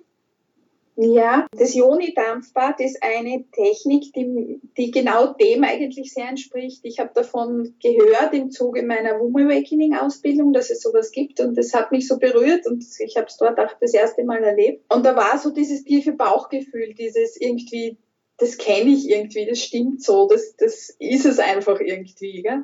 Ja, 0.98 1.46
das 1.52 1.76
Joni-Dampfbad 1.76 2.80
ist 2.80 3.04
eine 3.04 3.44
Technik, 3.52 4.14
die, 4.14 4.62
die 4.78 4.92
genau 4.92 5.34
dem 5.34 5.66
eigentlich 5.66 6.14
sehr 6.14 6.30
entspricht. 6.30 6.80
Ich 6.84 7.00
habe 7.00 7.12
davon 7.14 7.76
gehört 7.84 8.34
im 8.34 8.50
Zuge 8.50 8.82
meiner 8.82 9.20
Womb 9.20 9.36
Awakening 9.36 9.96
Ausbildung, 9.96 10.54
dass 10.54 10.70
es 10.70 10.82
sowas 10.82 11.12
gibt 11.12 11.42
und 11.42 11.58
das 11.58 11.74
hat 11.74 11.92
mich 11.92 12.08
so 12.08 12.18
berührt 12.18 12.66
und 12.66 12.86
ich 13.00 13.18
habe 13.18 13.28
es 13.28 13.36
dort 13.36 13.60
auch 13.60 13.74
das 13.82 13.94
erste 13.94 14.24
Mal 14.24 14.42
erlebt. 14.42 14.86
Und 14.88 15.06
da 15.06 15.18
war 15.18 15.38
so 15.38 15.50
dieses 15.50 15.84
tiefe 15.84 16.14
Bauchgefühl, 16.14 16.94
dieses 16.94 17.36
irgendwie, 17.36 17.98
das 18.38 18.58
kenne 18.58 18.92
ich 18.92 19.10
irgendwie, 19.10 19.46
das 19.46 19.60
stimmt 19.60 20.02
so, 20.02 20.30
das, 20.30 20.56
das 20.56 20.96
ist 20.98 21.26
es 21.26 21.40
einfach 21.40 21.82
irgendwie. 21.82 22.42
Gell? 22.42 22.64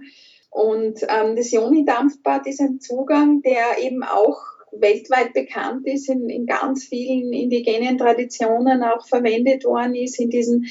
Und 0.51 1.01
ähm, 1.08 1.38
das 1.38 1.51
Joni-Dampfbad 1.51 2.46
ist 2.46 2.60
ein 2.60 2.81
Zugang, 2.81 3.41
der 3.41 3.81
eben 3.81 4.03
auch 4.03 4.38
weltweit 4.74 5.34
bekannt 5.34 5.88
ist, 5.88 6.10
in, 6.10 6.29
in 6.29 6.46
ganz 6.46 6.86
vielen 6.86 7.34
indigenen 7.34 7.98
Traditionen 7.98 8.84
auch 8.84 9.08
verwendet 9.08 9.65
worden 9.65 9.96
ist, 9.96 10.20
in 10.20 10.29
diesen, 10.29 10.67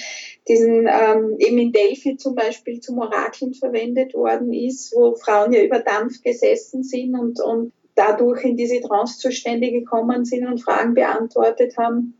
diesen 0.48 0.86
ähm, 0.86 1.36
eben 1.38 1.58
in 1.58 1.72
Delphi 1.72 2.16
zum 2.16 2.34
Beispiel 2.34 2.80
zum 2.80 2.98
Orakeln 2.98 3.54
verwendet 3.54 4.14
worden 4.14 4.52
ist, 4.52 4.94
wo 4.94 5.14
Frauen 5.14 5.52
ja 5.52 5.62
über 5.62 5.80
Dampf 5.80 6.22
gesessen 6.22 6.82
sind 6.82 7.14
und, 7.14 7.40
und 7.40 7.72
dadurch 7.94 8.44
in 8.44 8.56
diese 8.56 8.80
Trancezustände 8.80 9.70
gekommen 9.70 10.24
sind 10.24 10.46
und 10.46 10.62
Fragen 10.62 10.94
beantwortet 10.94 11.76
haben 11.78 12.14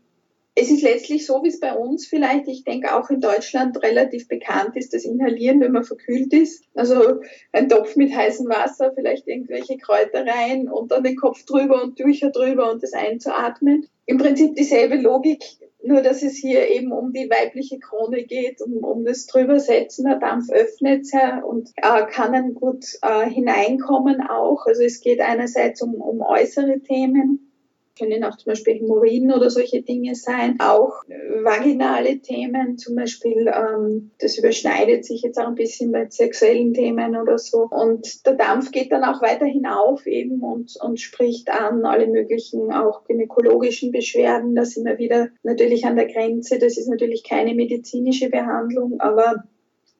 es 0.53 0.69
ist 0.69 0.81
letztlich 0.81 1.25
so, 1.25 1.43
wie 1.43 1.47
es 1.47 1.59
bei 1.59 1.73
uns 1.73 2.05
vielleicht, 2.05 2.47
ich 2.47 2.65
denke 2.65 2.95
auch 2.95 3.09
in 3.09 3.21
Deutschland 3.21 3.81
relativ 3.81 4.27
bekannt 4.27 4.75
ist, 4.75 4.93
das 4.93 5.05
Inhalieren, 5.05 5.61
wenn 5.61 5.71
man 5.71 5.85
verkühlt 5.85 6.33
ist. 6.33 6.65
Also 6.75 7.21
ein 7.53 7.69
Topf 7.69 7.95
mit 7.95 8.13
heißem 8.13 8.49
Wasser, 8.49 8.91
vielleicht 8.93 9.27
irgendwelche 9.27 9.77
Kräuter 9.77 10.25
rein 10.25 10.67
und 10.67 10.91
dann 10.91 11.03
den 11.03 11.15
Kopf 11.15 11.45
drüber 11.45 11.81
und 11.81 11.95
Tücher 11.95 12.31
drüber 12.31 12.69
und 12.69 12.83
das 12.83 12.91
einzuatmen. 12.91 13.87
Im 14.05 14.17
Prinzip 14.17 14.55
dieselbe 14.55 14.97
Logik, 14.97 15.41
nur 15.83 16.01
dass 16.01 16.21
es 16.21 16.35
hier 16.35 16.69
eben 16.69 16.91
um 16.91 17.13
die 17.13 17.29
weibliche 17.29 17.79
Krone 17.79 18.23
geht, 18.23 18.61
um, 18.61 18.83
um 18.83 19.05
das 19.05 19.27
Drübersetzen. 19.27 20.05
Der 20.05 20.19
Dampf 20.19 20.51
öffnet 20.51 21.07
ja 21.13 21.41
und 21.41 21.69
äh, 21.77 22.05
kann 22.07 22.33
dann 22.33 22.55
gut 22.55 22.85
äh, 23.01 23.29
hineinkommen 23.29 24.21
auch. 24.21 24.65
Also 24.65 24.83
es 24.83 24.99
geht 24.99 25.21
einerseits 25.21 25.81
um, 25.81 25.95
um 25.95 26.21
äußere 26.21 26.81
Themen, 26.81 27.50
können 28.01 28.23
auch 28.23 28.35
zum 28.37 28.51
Beispiel 28.51 28.75
Hämorrhoiden 28.75 29.31
oder 29.31 29.49
solche 29.49 29.81
Dinge 29.83 30.15
sein, 30.15 30.57
auch 30.59 31.03
vaginale 31.43 32.19
Themen, 32.19 32.77
zum 32.77 32.95
Beispiel, 32.95 33.47
ähm, 33.47 34.11
das 34.19 34.37
überschneidet 34.37 35.05
sich 35.05 35.21
jetzt 35.21 35.37
auch 35.37 35.47
ein 35.47 35.55
bisschen 35.55 35.91
bei 35.91 36.07
sexuellen 36.09 36.73
Themen 36.73 37.15
oder 37.15 37.37
so. 37.37 37.67
Und 37.69 38.25
der 38.25 38.33
Dampf 38.33 38.71
geht 38.71 38.91
dann 38.91 39.03
auch 39.03 39.21
weiter 39.21 39.45
hinauf 39.45 40.05
eben 40.07 40.41
und, 40.41 40.75
und 40.81 40.99
spricht 40.99 41.49
an 41.49 41.85
alle 41.85 42.07
möglichen 42.07 42.71
auch 42.71 43.03
gynäkologischen 43.05 43.91
Beschwerden. 43.91 44.55
Da 44.55 44.65
sind 44.65 44.85
wir 44.85 44.97
wieder 44.97 45.29
natürlich 45.43 45.85
an 45.85 45.95
der 45.95 46.07
Grenze. 46.07 46.57
Das 46.57 46.77
ist 46.77 46.87
natürlich 46.87 47.23
keine 47.23 47.53
medizinische 47.53 48.29
Behandlung, 48.29 48.99
aber 48.99 49.43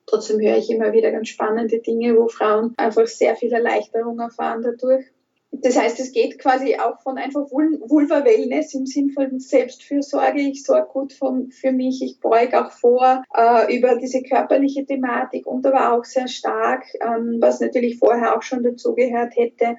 Trotzdem 0.06 0.40
höre 0.40 0.58
ich 0.58 0.68
immer 0.68 0.92
wieder 0.92 1.12
ganz 1.12 1.28
spannende 1.28 1.78
Dinge, 1.78 2.16
wo 2.16 2.26
Frauen 2.26 2.74
einfach 2.76 3.06
sehr 3.06 3.36
viel 3.36 3.52
Erleichterung 3.52 4.18
erfahren 4.18 4.60
dadurch. 4.60 5.06
Das 5.54 5.78
heißt, 5.78 6.00
es 6.00 6.12
geht 6.12 6.38
quasi 6.38 6.76
auch 6.76 7.00
von 7.02 7.18
einfach 7.18 7.42
Vulva-Wellness 7.50 8.72
im 8.72 8.86
Sinn 8.86 9.10
von 9.10 9.38
Selbstfürsorge. 9.38 10.40
Ich 10.40 10.64
sorge 10.64 10.88
gut 10.88 11.12
von, 11.12 11.50
für 11.50 11.72
mich, 11.72 12.02
ich 12.02 12.20
beuge 12.20 12.64
auch 12.64 12.72
vor 12.72 13.22
äh, 13.36 13.76
über 13.76 13.96
diese 13.96 14.22
körperliche 14.22 14.86
Thematik 14.86 15.46
und 15.46 15.66
aber 15.66 15.92
auch 15.92 16.04
sehr 16.04 16.26
stark, 16.26 16.86
ähm, 17.02 17.36
was 17.40 17.60
natürlich 17.60 17.98
vorher 17.98 18.34
auch 18.34 18.42
schon 18.42 18.62
dazugehört 18.62 19.36
hätte, 19.36 19.76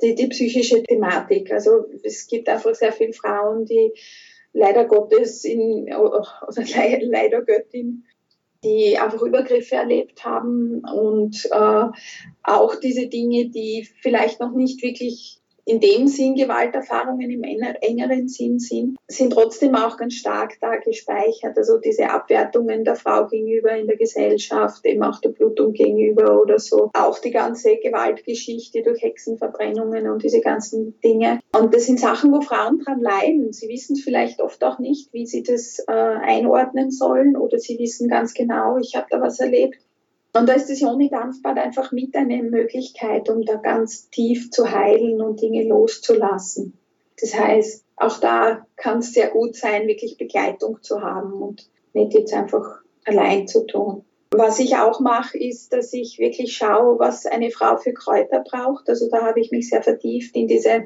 die, 0.00 0.14
die 0.14 0.28
psychische 0.28 0.84
Thematik. 0.84 1.52
Also 1.52 1.86
es 2.04 2.28
gibt 2.28 2.48
einfach 2.48 2.76
sehr 2.76 2.92
viele 2.92 3.12
Frauen, 3.12 3.64
die 3.64 3.94
leider 4.52 4.84
Gottes 4.84 5.44
in, 5.44 5.92
oder 5.92 6.24
leider 7.00 7.42
Göttin 7.42 8.04
die 8.66 8.98
einfach 8.98 9.22
Übergriffe 9.22 9.76
erlebt 9.76 10.24
haben 10.24 10.80
und 10.80 11.48
äh, 11.50 11.84
auch 12.42 12.74
diese 12.82 13.06
Dinge, 13.06 13.48
die 13.48 13.88
vielleicht 14.00 14.40
noch 14.40 14.52
nicht 14.52 14.82
wirklich 14.82 15.40
in 15.66 15.80
dem 15.80 16.06
Sinn 16.06 16.36
Gewalterfahrungen 16.36 17.28
im 17.28 17.42
engeren 17.42 18.28
Sinn 18.28 18.60
sind, 18.60 18.96
sind 19.08 19.32
trotzdem 19.32 19.74
auch 19.74 19.96
ganz 19.96 20.14
stark 20.14 20.52
da 20.60 20.76
gespeichert. 20.76 21.58
Also 21.58 21.78
diese 21.78 22.08
Abwertungen 22.08 22.84
der 22.84 22.94
Frau 22.94 23.26
gegenüber 23.26 23.76
in 23.76 23.88
der 23.88 23.96
Gesellschaft, 23.96 24.86
eben 24.86 25.02
auch 25.02 25.20
der 25.20 25.30
Blutung 25.30 25.72
gegenüber 25.72 26.40
oder 26.40 26.60
so. 26.60 26.90
Auch 26.94 27.18
die 27.18 27.32
ganze 27.32 27.78
Gewaltgeschichte 27.78 28.82
durch 28.82 29.02
Hexenverbrennungen 29.02 30.08
und 30.08 30.22
diese 30.22 30.40
ganzen 30.40 31.00
Dinge. 31.00 31.40
Und 31.52 31.74
das 31.74 31.86
sind 31.86 31.98
Sachen, 31.98 32.32
wo 32.32 32.40
Frauen 32.40 32.78
dran 32.78 33.00
leiden. 33.00 33.52
Sie 33.52 33.68
wissen 33.68 33.96
vielleicht 33.96 34.40
oft 34.40 34.62
auch 34.62 34.78
nicht, 34.78 35.12
wie 35.12 35.26
sie 35.26 35.42
das 35.42 35.80
äh, 35.88 35.92
einordnen 35.92 36.92
sollen 36.92 37.36
oder 37.36 37.58
sie 37.58 37.76
wissen 37.80 38.08
ganz 38.08 38.34
genau, 38.34 38.76
ich 38.78 38.94
habe 38.94 39.06
da 39.10 39.20
was 39.20 39.40
erlebt. 39.40 39.78
Und 40.36 40.48
da 40.48 40.52
ist 40.52 40.68
das 40.68 40.80
Joni-Dampfbad 40.80 41.58
einfach 41.58 41.92
mit 41.92 42.14
eine 42.14 42.42
Möglichkeit, 42.42 43.30
um 43.30 43.42
da 43.44 43.56
ganz 43.56 44.10
tief 44.10 44.50
zu 44.50 44.70
heilen 44.70 45.20
und 45.22 45.40
Dinge 45.40 45.64
loszulassen. 45.64 46.78
Das 47.20 47.34
heißt, 47.34 47.84
auch 47.96 48.18
da 48.18 48.66
kann 48.76 48.98
es 48.98 49.14
sehr 49.14 49.30
gut 49.30 49.56
sein, 49.56 49.88
wirklich 49.88 50.18
Begleitung 50.18 50.82
zu 50.82 51.00
haben 51.00 51.32
und 51.32 51.70
nicht 51.94 52.12
jetzt 52.12 52.34
einfach 52.34 52.80
allein 53.06 53.48
zu 53.48 53.66
tun. 53.66 54.04
Was 54.30 54.58
ich 54.58 54.76
auch 54.76 55.00
mache, 55.00 55.38
ist, 55.38 55.72
dass 55.72 55.92
ich 55.94 56.18
wirklich 56.18 56.54
schaue, 56.54 56.98
was 56.98 57.24
eine 57.24 57.50
Frau 57.50 57.78
für 57.78 57.94
Kräuter 57.94 58.40
braucht. 58.40 58.88
Also 58.90 59.08
da 59.08 59.22
habe 59.22 59.40
ich 59.40 59.50
mich 59.50 59.70
sehr 59.70 59.82
vertieft 59.82 60.36
in 60.36 60.48
diese 60.48 60.84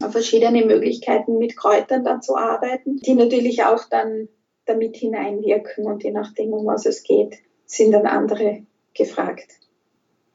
verschiedenen 0.00 0.66
Möglichkeiten 0.66 1.36
mit 1.36 1.56
Kräutern 1.56 2.04
dann 2.04 2.22
zu 2.22 2.36
arbeiten, 2.36 2.96
die 2.96 3.14
natürlich 3.14 3.64
auch 3.64 3.84
dann 3.90 4.28
damit 4.64 4.96
hineinwirken 4.96 5.84
und 5.84 6.02
je 6.04 6.12
nachdem, 6.12 6.54
um 6.54 6.64
was 6.64 6.86
es 6.86 7.02
geht, 7.02 7.36
sind 7.66 7.92
dann 7.92 8.06
andere 8.06 8.64
gefragt. 8.94 9.60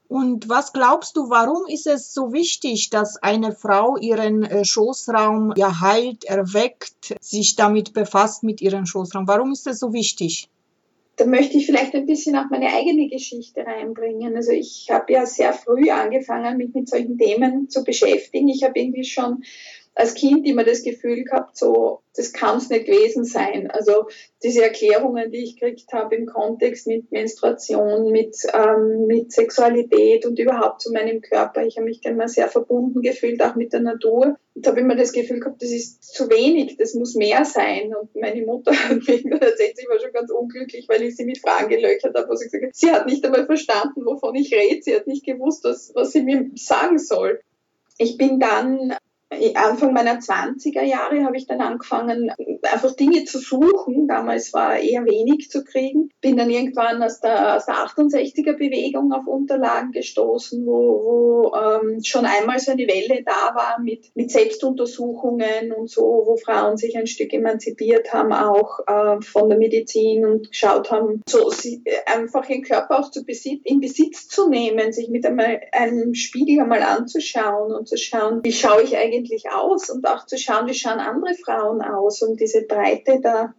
Und 0.09 0.49
was 0.49 0.73
glaubst 0.73 1.15
du, 1.17 1.29
warum 1.29 1.67
ist 1.67 1.85
es 1.85 2.13
so 2.15 2.33
wichtig, 2.33 2.89
dass 2.89 3.17
eine 3.17 3.51
Frau 3.51 3.95
ihren 3.95 4.43
äh, 4.43 4.65
Schoßraum 4.65 5.53
ja 5.55 5.81
heilt, 5.81 6.23
erweckt, 6.23 7.15
sich 7.21 7.55
damit 7.55 7.93
befasst 7.93 8.41
mit 8.41 8.59
ihrem 8.59 8.87
Schoßraum? 8.87 9.27
Warum 9.27 9.51
ist 9.51 9.67
es 9.67 9.77
so 9.77 9.93
wichtig? 9.93 10.49
Da 11.15 11.25
möchte 11.27 11.57
ich 11.57 11.67
vielleicht 11.67 11.93
ein 11.93 12.07
bisschen 12.07 12.35
auch 12.37 12.49
meine 12.49 12.73
eigene 12.73 13.07
Geschichte 13.07 13.63
reinbringen. 13.63 14.35
Also 14.35 14.51
ich 14.51 14.87
habe 14.89 15.13
ja 15.13 15.27
sehr 15.27 15.53
früh 15.53 15.91
angefangen, 15.91 16.57
mich 16.57 16.73
mit 16.73 16.89
solchen 16.89 17.19
Themen 17.19 17.69
zu 17.69 17.83
beschäftigen. 17.83 18.47
Ich 18.47 18.63
habe 18.63 18.79
irgendwie 18.79 19.03
schon 19.03 19.43
als 19.99 20.13
Kind 20.13 20.47
immer 20.47 20.63
das 20.63 20.81
Gefühl 20.81 21.25
gehabt, 21.25 21.57
so, 21.57 21.99
das 22.15 22.31
kann 22.31 22.57
es 22.57 22.69
nicht 22.69 22.85
gewesen 22.85 23.25
sein. 23.25 23.69
Also 23.69 24.07
diese 24.41 24.63
Erklärungen, 24.63 25.29
die 25.29 25.43
ich 25.43 25.57
gekriegt 25.57 25.91
habe 25.91 26.15
im 26.15 26.25
Kontext 26.25 26.87
mit 26.87 27.11
Menstruation, 27.11 28.09
mit, 28.09 28.37
ähm, 28.53 29.07
mit 29.07 29.33
Sexualität 29.33 30.25
und 30.25 30.39
überhaupt 30.39 30.81
zu 30.81 30.93
meinem 30.93 31.19
Körper. 31.19 31.65
Ich 31.65 31.75
habe 31.75 31.85
mich 31.85 31.99
dann 31.99 32.13
immer 32.13 32.29
sehr 32.29 32.47
verbunden 32.47 33.01
gefühlt, 33.01 33.43
auch 33.43 33.55
mit 33.55 33.73
der 33.73 33.81
Natur. 33.81 34.37
Und 34.55 34.67
habe 34.67 34.79
immer 34.79 34.95
das 34.95 35.11
Gefühl 35.11 35.41
gehabt, 35.41 35.61
das 35.61 35.71
ist 35.71 36.01
zu 36.01 36.29
wenig, 36.29 36.77
das 36.77 36.93
muss 36.93 37.15
mehr 37.15 37.43
sein. 37.43 37.93
Und 37.93 38.15
meine 38.15 38.45
Mutter 38.45 38.71
hat 38.89 38.95
mich 38.95 39.21
sie 39.21 39.29
war 39.29 39.99
schon 39.99 40.13
ganz 40.13 40.31
unglücklich, 40.31 40.87
weil 40.87 41.03
ich 41.03 41.17
sie 41.17 41.25
mit 41.25 41.39
Fragen 41.39 41.67
gelöchert 41.67 42.15
habe, 42.15 42.29
wo 42.29 42.35
sie 42.35 42.45
gesagt 42.45 42.63
hat, 42.63 42.75
sie 42.75 42.91
hat 42.91 43.05
nicht 43.05 43.25
einmal 43.25 43.45
verstanden, 43.45 44.05
wovon 44.05 44.35
ich 44.35 44.53
rede. 44.53 44.81
Sie 44.81 44.95
hat 44.95 45.07
nicht 45.07 45.25
gewusst, 45.25 45.65
was, 45.65 45.91
was 45.93 46.13
sie 46.13 46.21
mir 46.21 46.49
sagen 46.55 46.99
soll. 46.99 47.41
Ich 47.97 48.17
bin 48.17 48.39
dann 48.39 48.93
Anfang 49.53 49.93
meiner 49.93 50.19
20er 50.19 50.81
Jahre 50.81 51.23
habe 51.23 51.37
ich 51.37 51.45
dann 51.45 51.61
angefangen, 51.61 52.31
einfach 52.63 52.95
Dinge 52.95 53.25
zu 53.25 53.37
suchen. 53.37 54.07
Damals 54.07 54.53
war 54.53 54.79
eher 54.79 55.05
wenig 55.05 55.51
zu 55.51 55.63
kriegen. 55.63 56.09
Bin 56.19 56.35
dann 56.35 56.49
irgendwann 56.49 57.03
aus 57.03 57.19
der, 57.19 57.55
aus 57.55 57.67
der 57.67 57.75
68er 57.75 58.53
Bewegung 58.53 59.13
auf 59.13 59.27
Unterlagen 59.27 59.91
gestoßen, 59.91 60.65
wo, 60.65 60.71
wo 60.71 61.53
ähm, 61.55 62.03
schon 62.03 62.25
einmal 62.25 62.59
so 62.59 62.71
eine 62.71 62.87
Welle 62.87 63.23
da 63.23 63.53
war 63.53 63.79
mit, 63.79 64.07
mit 64.15 64.31
Selbstuntersuchungen 64.31 65.73
und 65.73 65.91
so, 65.91 66.23
wo 66.25 66.35
Frauen 66.37 66.77
sich 66.77 66.97
ein 66.97 67.05
Stück 67.05 67.31
emanzipiert 67.31 68.11
haben, 68.11 68.33
auch 68.33 68.79
äh, 68.87 69.21
von 69.21 69.47
der 69.47 69.59
Medizin 69.59 70.25
und 70.25 70.49
geschaut 70.49 70.89
haben, 70.89 71.21
so 71.29 71.51
sie, 71.51 71.83
einfach 72.07 72.49
ihren 72.49 72.63
Körper 72.63 72.99
auch 72.99 73.11
zu 73.11 73.23
Besitz, 73.23 73.61
in 73.63 73.79
Besitz 73.79 74.27
zu 74.27 74.49
nehmen, 74.49 74.91
sich 74.91 75.09
mit 75.09 75.23
einmal 75.23 75.61
einem 75.71 76.15
Spiegel 76.15 76.61
einmal 76.61 76.81
anzuschauen 76.81 77.71
und 77.73 77.87
zu 77.87 77.95
schauen, 77.95 78.39
wie 78.43 78.51
schaue 78.51 78.81
ich 78.81 78.97
eigentlich 78.97 79.18
eigentlich 79.19 79.49
aus 79.51 79.89
und 79.89 80.07
auch 80.07 80.25
zu 80.25 80.37
schauen, 80.37 80.67
wie 80.67 80.73
schauen 80.73 80.99
andere 80.99 81.33
Frauen 81.35 81.81
aus, 81.81 82.21
um 82.21 82.37
diese 82.37 82.63
Breite 82.63 83.19
da 83.21 83.53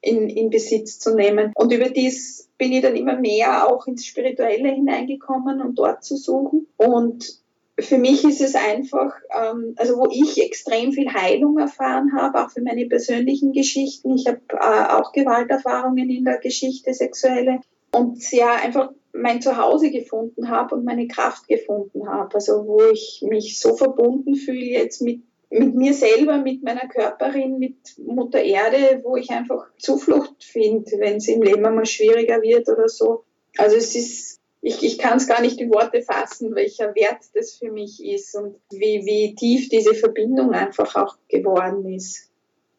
in, 0.00 0.28
in 0.28 0.50
Besitz 0.50 0.98
zu 0.98 1.14
nehmen. 1.14 1.52
Und 1.54 1.72
über 1.72 1.88
dies 1.88 2.48
bin 2.58 2.72
ich 2.72 2.82
dann 2.82 2.96
immer 2.96 3.16
mehr 3.16 3.68
auch 3.68 3.86
ins 3.86 4.06
Spirituelle 4.06 4.70
hineingekommen 4.70 5.60
und 5.60 5.78
dort 5.78 6.04
zu 6.04 6.16
suchen. 6.16 6.66
Und 6.76 7.40
für 7.78 7.98
mich 7.98 8.24
ist 8.24 8.40
es 8.40 8.54
einfach, 8.54 9.12
ähm, 9.30 9.74
also 9.76 9.98
wo 9.98 10.08
ich 10.10 10.42
extrem 10.42 10.92
viel 10.92 11.12
Heilung 11.12 11.58
erfahren 11.58 12.12
habe, 12.16 12.42
auch 12.42 12.50
für 12.50 12.62
meine 12.62 12.86
persönlichen 12.86 13.52
Geschichten. 13.52 14.14
Ich 14.14 14.26
habe 14.26 14.40
äh, 14.50 14.92
auch 14.94 15.12
Gewalterfahrungen 15.12 16.08
in 16.08 16.24
der 16.24 16.38
Geschichte, 16.38 16.94
sexuelle. 16.94 17.60
Und 17.92 18.22
sehr 18.22 18.50
einfach 18.62 18.90
mein 19.16 19.40
Zuhause 19.42 19.90
gefunden 19.90 20.50
habe 20.50 20.74
und 20.74 20.84
meine 20.84 21.08
Kraft 21.08 21.48
gefunden 21.48 22.08
habe. 22.08 22.34
Also 22.34 22.66
wo 22.66 22.82
ich 22.92 23.24
mich 23.26 23.58
so 23.58 23.76
verbunden 23.76 24.34
fühle 24.34 24.64
jetzt 24.64 25.02
mit 25.02 25.22
mit 25.48 25.74
mir 25.74 25.94
selber, 25.94 26.38
mit 26.38 26.62
meiner 26.62 26.88
Körperin, 26.88 27.58
mit 27.58 27.76
Mutter 27.98 28.42
Erde, 28.42 29.00
wo 29.04 29.16
ich 29.16 29.30
einfach 29.30 29.66
Zuflucht 29.78 30.42
finde, 30.42 30.98
wenn 30.98 31.16
es 31.16 31.28
im 31.28 31.42
Leben 31.42 31.64
einmal 31.64 31.86
schwieriger 31.86 32.42
wird 32.42 32.68
oder 32.68 32.88
so. 32.88 33.24
Also 33.56 33.76
es 33.76 33.94
ist, 33.94 34.40
ich, 34.60 34.82
ich 34.82 34.98
kann 34.98 35.18
es 35.18 35.28
gar 35.28 35.40
nicht 35.40 35.60
in 35.60 35.72
Worte 35.72 36.02
fassen, 36.02 36.54
welcher 36.54 36.94
Wert 36.94 37.24
das 37.34 37.54
für 37.54 37.70
mich 37.70 38.04
ist 38.04 38.34
und 38.34 38.56
wie, 38.70 39.04
wie 39.06 39.34
tief 39.34 39.68
diese 39.68 39.94
Verbindung 39.94 40.52
einfach 40.52 40.96
auch 40.96 41.16
geworden 41.28 41.92
ist 41.92 42.30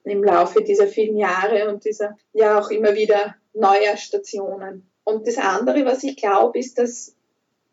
im 0.03 0.23
Laufe 0.23 0.61
dieser 0.61 0.87
vielen 0.87 1.17
Jahre 1.17 1.69
und 1.69 1.83
dieser 1.85 2.17
ja 2.33 2.59
auch 2.59 2.69
immer 2.69 2.95
wieder 2.95 3.35
neuer 3.53 3.97
Stationen. 3.97 4.89
Und 5.07 5.25
das 5.25 5.37
andere, 5.37 5.85
was 5.85 6.03
ich 6.03 6.17
glaube, 6.17 6.59
ist, 6.59 6.77
dass 6.77 7.15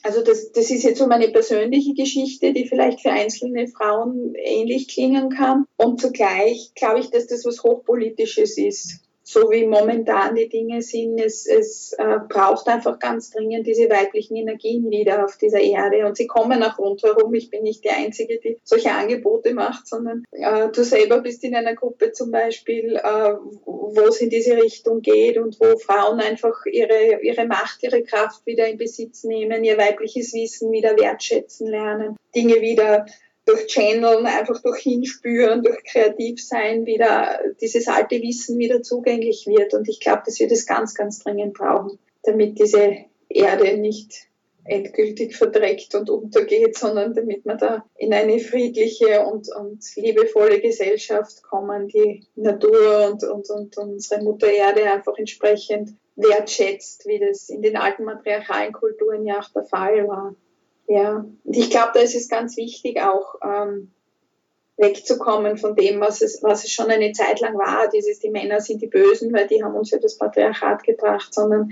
also 0.05 0.23
das, 0.23 0.53
das 0.53 0.71
ist 0.71 0.85
jetzt 0.85 0.99
so 0.99 1.09
meine 1.09 1.29
persönliche 1.31 1.93
Geschichte, 1.95 2.53
die 2.53 2.69
vielleicht 2.69 3.01
für 3.01 3.11
einzelne 3.11 3.67
Frauen 3.67 4.37
ähnlich 4.37 4.87
klingen 4.87 5.31
kann. 5.31 5.67
Und 5.77 6.01
zugleich 6.01 6.71
glaube 6.77 7.01
ich, 7.01 7.11
dass 7.11 7.27
das 7.27 7.45
was 7.45 7.65
Hochpolitisches 7.65 8.57
ist 8.57 9.01
so 9.27 9.51
wie 9.51 9.67
momentan 9.67 10.35
die 10.35 10.51
Dinge 10.51 10.83
sind, 10.83 11.19
es, 11.19 11.47
es 11.47 11.95
äh, 11.95 12.19
braucht 12.29 12.69
einfach 12.69 12.99
ganz 12.99 13.31
dringend 13.31 13.67
diese 13.67 13.89
weiblichen 13.89 14.37
Energien 14.37 14.91
wieder 14.91 15.25
auf 15.25 15.39
dieser 15.39 15.61
Erde. 15.61 16.07
Und 16.07 16.19
sie 16.19 16.27
kommen 16.27 16.63
auch 16.63 16.79
rundherum. 16.79 17.33
Ich 17.33 17.49
bin 17.49 17.63
nicht 17.63 17.83
die 17.85 17.91
Einzige, 17.91 18.39
die 18.39 18.59
solche 18.65 18.93
Angebote 18.93 19.55
macht, 19.55 19.89
sondern 19.89 20.25
äh, 20.31 20.69
du 20.69 20.85
selber 20.85 21.21
bist 21.21 21.43
in 21.43 21.55
einer 21.55 21.75
Gruppe 21.75 22.13
zum 22.13 22.31
Beispiel, 22.31 22.97
äh, 22.97 23.33
wo 23.65 24.03
es 24.09 24.21
in 24.21 24.29
diese 24.29 24.59
Richtung 24.59 25.01
geht 25.01 25.39
und 25.39 25.59
wo 25.59 25.79
Frauen 25.79 26.21
einfach 26.21 26.67
ihre, 26.67 27.23
ihre 27.23 27.47
Macht, 27.47 27.83
ihre 27.83 28.03
Kraft 28.03 28.45
wieder 28.45 28.69
in 28.69 28.77
Besitz 28.77 29.25
nehmen, 29.25 29.65
ihr 29.65 29.79
weibliches 29.79 30.35
Wissen 30.35 30.71
wieder 30.71 30.99
wertschätzen 30.99 31.67
lernen, 31.67 32.17
Dinge 32.35 32.61
wieder 32.61 33.07
durch 33.47 33.67
Channeln, 33.67 34.27
einfach 34.27 34.61
durch 34.63 34.81
Hinspüren, 34.81 35.63
durch 35.63 35.83
Kreativsein 35.85 36.87
wieder 36.87 37.41
dieses 37.61 37.89
alte 37.89 38.21
Wissen 38.23 38.59
wieder 38.59 38.83
zugänglich 38.83 39.47
wird. 39.47 39.75
Und 39.75 39.89
ich 39.89 40.01
glaube, 40.01 40.23
dass 40.25 40.39
wir 40.39 40.49
das 40.49 40.67
ganz, 40.67 40.95
ganz 40.95 41.19
dringend 41.19 41.55
brauchen, 41.55 41.99
damit 42.23 42.59
diese 42.59 42.97
Erde 43.29 43.77
nicht 43.77 44.29
endgültig 44.65 45.37
verdreckt 45.37 45.95
und 45.95 46.09
untergeht, 46.09 46.77
sondern 46.79 47.15
damit 47.15 47.45
wir 47.45 47.57
da 47.57 47.85
in 47.97 48.15
eine 48.15 48.39
friedliche 48.39 49.25
und, 49.27 49.55
und 49.55 49.85
liebevolle 49.97 50.61
Gesellschaft 50.61 51.43
kommen, 51.43 51.89
die 51.89 52.27
Natur 52.35 53.11
und, 53.11 53.23
und, 53.25 53.51
und 53.51 53.77
unsere 53.77 54.23
Mutter 54.23 54.51
Erde 54.51 54.91
einfach 54.91 55.19
entsprechend 55.19 55.95
wertschätzt, 56.17 57.07
wie 57.07 57.19
das 57.19 57.49
in 57.51 57.61
den 57.61 57.77
alten 57.77 58.05
matriarchalen 58.05 58.73
Kulturen 58.73 59.27
ja 59.27 59.41
auch 59.41 59.51
der 59.51 59.65
Fall 59.65 60.09
war. 60.09 60.35
Ja, 60.87 61.25
und 61.45 61.57
ich 61.57 61.71
glaube, 61.71 61.93
da 61.95 62.01
ist 62.01 62.15
es 62.15 62.29
ganz 62.29 62.57
wichtig, 62.57 63.01
auch 63.01 63.37
ähm, 63.43 63.91
wegzukommen 64.77 65.57
von 65.57 65.77
dem, 65.77 66.01
was 66.01 66.21
es, 66.21 66.43
was 66.43 66.65
es 66.65 66.73
schon 66.73 66.91
eine 66.91 67.13
Zeit 67.13 67.41
lang 67.41 67.57
war, 67.57 67.89
dieses, 67.89 68.19
die 68.19 68.31
Männer 68.31 68.61
sind 68.61 68.83
die 68.83 68.89
Bösen, 68.89 69.33
weil 69.33 69.47
die 69.47 69.63
haben 69.63 69.75
uns 69.75 69.91
ja 69.91 69.99
das 69.99 70.19
Patriarchat 70.19 70.83
gebracht, 70.83 71.33
sondern 71.33 71.71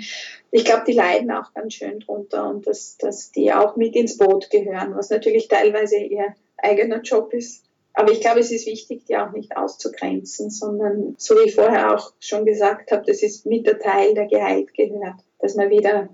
ich 0.50 0.64
glaube, 0.64 0.84
die 0.86 0.92
leiden 0.92 1.30
auch 1.30 1.52
ganz 1.52 1.74
schön 1.74 2.00
drunter 2.00 2.48
und 2.48 2.66
dass, 2.66 2.96
dass 2.98 3.32
die 3.32 3.52
auch 3.52 3.76
mit 3.76 3.96
ins 3.96 4.18
Boot 4.18 4.50
gehören, 4.50 4.94
was 4.94 5.10
natürlich 5.10 5.48
teilweise 5.48 5.96
ihr 5.96 6.34
eigener 6.56 7.00
Job 7.02 7.34
ist. 7.34 7.64
Aber 7.94 8.12
ich 8.12 8.20
glaube, 8.20 8.40
es 8.40 8.50
ist 8.50 8.66
wichtig, 8.66 9.04
die 9.06 9.16
auch 9.16 9.32
nicht 9.32 9.56
auszugrenzen, 9.56 10.48
sondern, 10.48 11.14
so 11.18 11.34
wie 11.34 11.48
ich 11.48 11.54
vorher 11.54 11.94
auch 11.94 12.12
schon 12.20 12.46
gesagt 12.46 12.90
habe, 12.92 13.04
das 13.06 13.22
ist 13.22 13.44
mit 13.44 13.66
der 13.66 13.78
Teil, 13.78 14.14
der 14.14 14.26
geheilt 14.26 14.72
gehört, 14.74 15.16
dass 15.40 15.56
man 15.56 15.68
wieder 15.68 16.08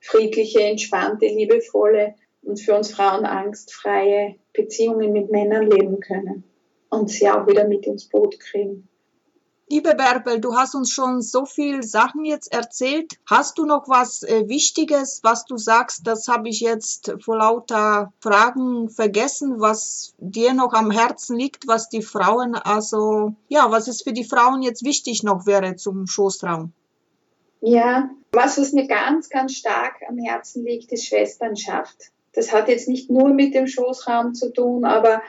friedliche, 0.00 0.60
entspannte, 0.60 1.26
liebevolle 1.26 2.16
und 2.42 2.60
für 2.60 2.76
uns 2.76 2.92
Frauen 2.92 3.24
angstfreie 3.24 4.36
Beziehungen 4.52 5.12
mit 5.12 5.30
Männern 5.30 5.70
leben 5.70 6.00
können 6.00 6.44
und 6.90 7.10
sie 7.10 7.30
auch 7.30 7.46
wieder 7.46 7.66
mit 7.66 7.86
ins 7.86 8.08
Boot 8.08 8.38
kriegen. 8.38 8.88
Liebe 9.72 9.94
Bärbel, 9.94 10.38
du 10.38 10.54
hast 10.54 10.74
uns 10.74 10.90
schon 10.90 11.22
so 11.22 11.46
viel 11.46 11.82
Sachen 11.82 12.26
jetzt 12.26 12.52
erzählt. 12.52 13.18
Hast 13.24 13.56
du 13.56 13.64
noch 13.64 13.88
was 13.88 14.22
äh, 14.22 14.46
Wichtiges, 14.46 15.20
was 15.22 15.46
du 15.46 15.56
sagst, 15.56 16.06
das 16.06 16.28
habe 16.28 16.50
ich 16.50 16.60
jetzt 16.60 17.14
vor 17.24 17.38
lauter 17.38 18.12
Fragen 18.20 18.90
vergessen, 18.90 19.60
was 19.60 20.12
dir 20.18 20.52
noch 20.52 20.74
am 20.74 20.90
Herzen 20.90 21.38
liegt, 21.38 21.66
was 21.66 21.88
die 21.88 22.02
Frauen, 22.02 22.54
also 22.54 23.34
ja, 23.48 23.70
was 23.70 23.88
es 23.88 24.02
für 24.02 24.12
die 24.12 24.24
Frauen 24.24 24.60
jetzt 24.60 24.84
wichtig 24.84 25.22
noch 25.22 25.46
wäre 25.46 25.76
zum 25.76 26.06
Schoßraum? 26.06 26.74
Ja, 27.62 28.10
was, 28.32 28.58
was 28.58 28.72
mir 28.72 28.86
ganz, 28.88 29.30
ganz 29.30 29.54
stark 29.54 29.94
am 30.06 30.18
Herzen 30.18 30.66
liegt, 30.66 30.92
ist 30.92 31.06
Schwesternschaft. 31.06 32.12
Das 32.32 32.52
hat 32.52 32.68
jetzt 32.68 32.88
nicht 32.88 33.10
nur 33.10 33.28
mit 33.28 33.54
dem 33.54 33.66
Schoßraum 33.66 34.34
zu 34.34 34.52
tun, 34.52 34.84
aber 34.84 35.22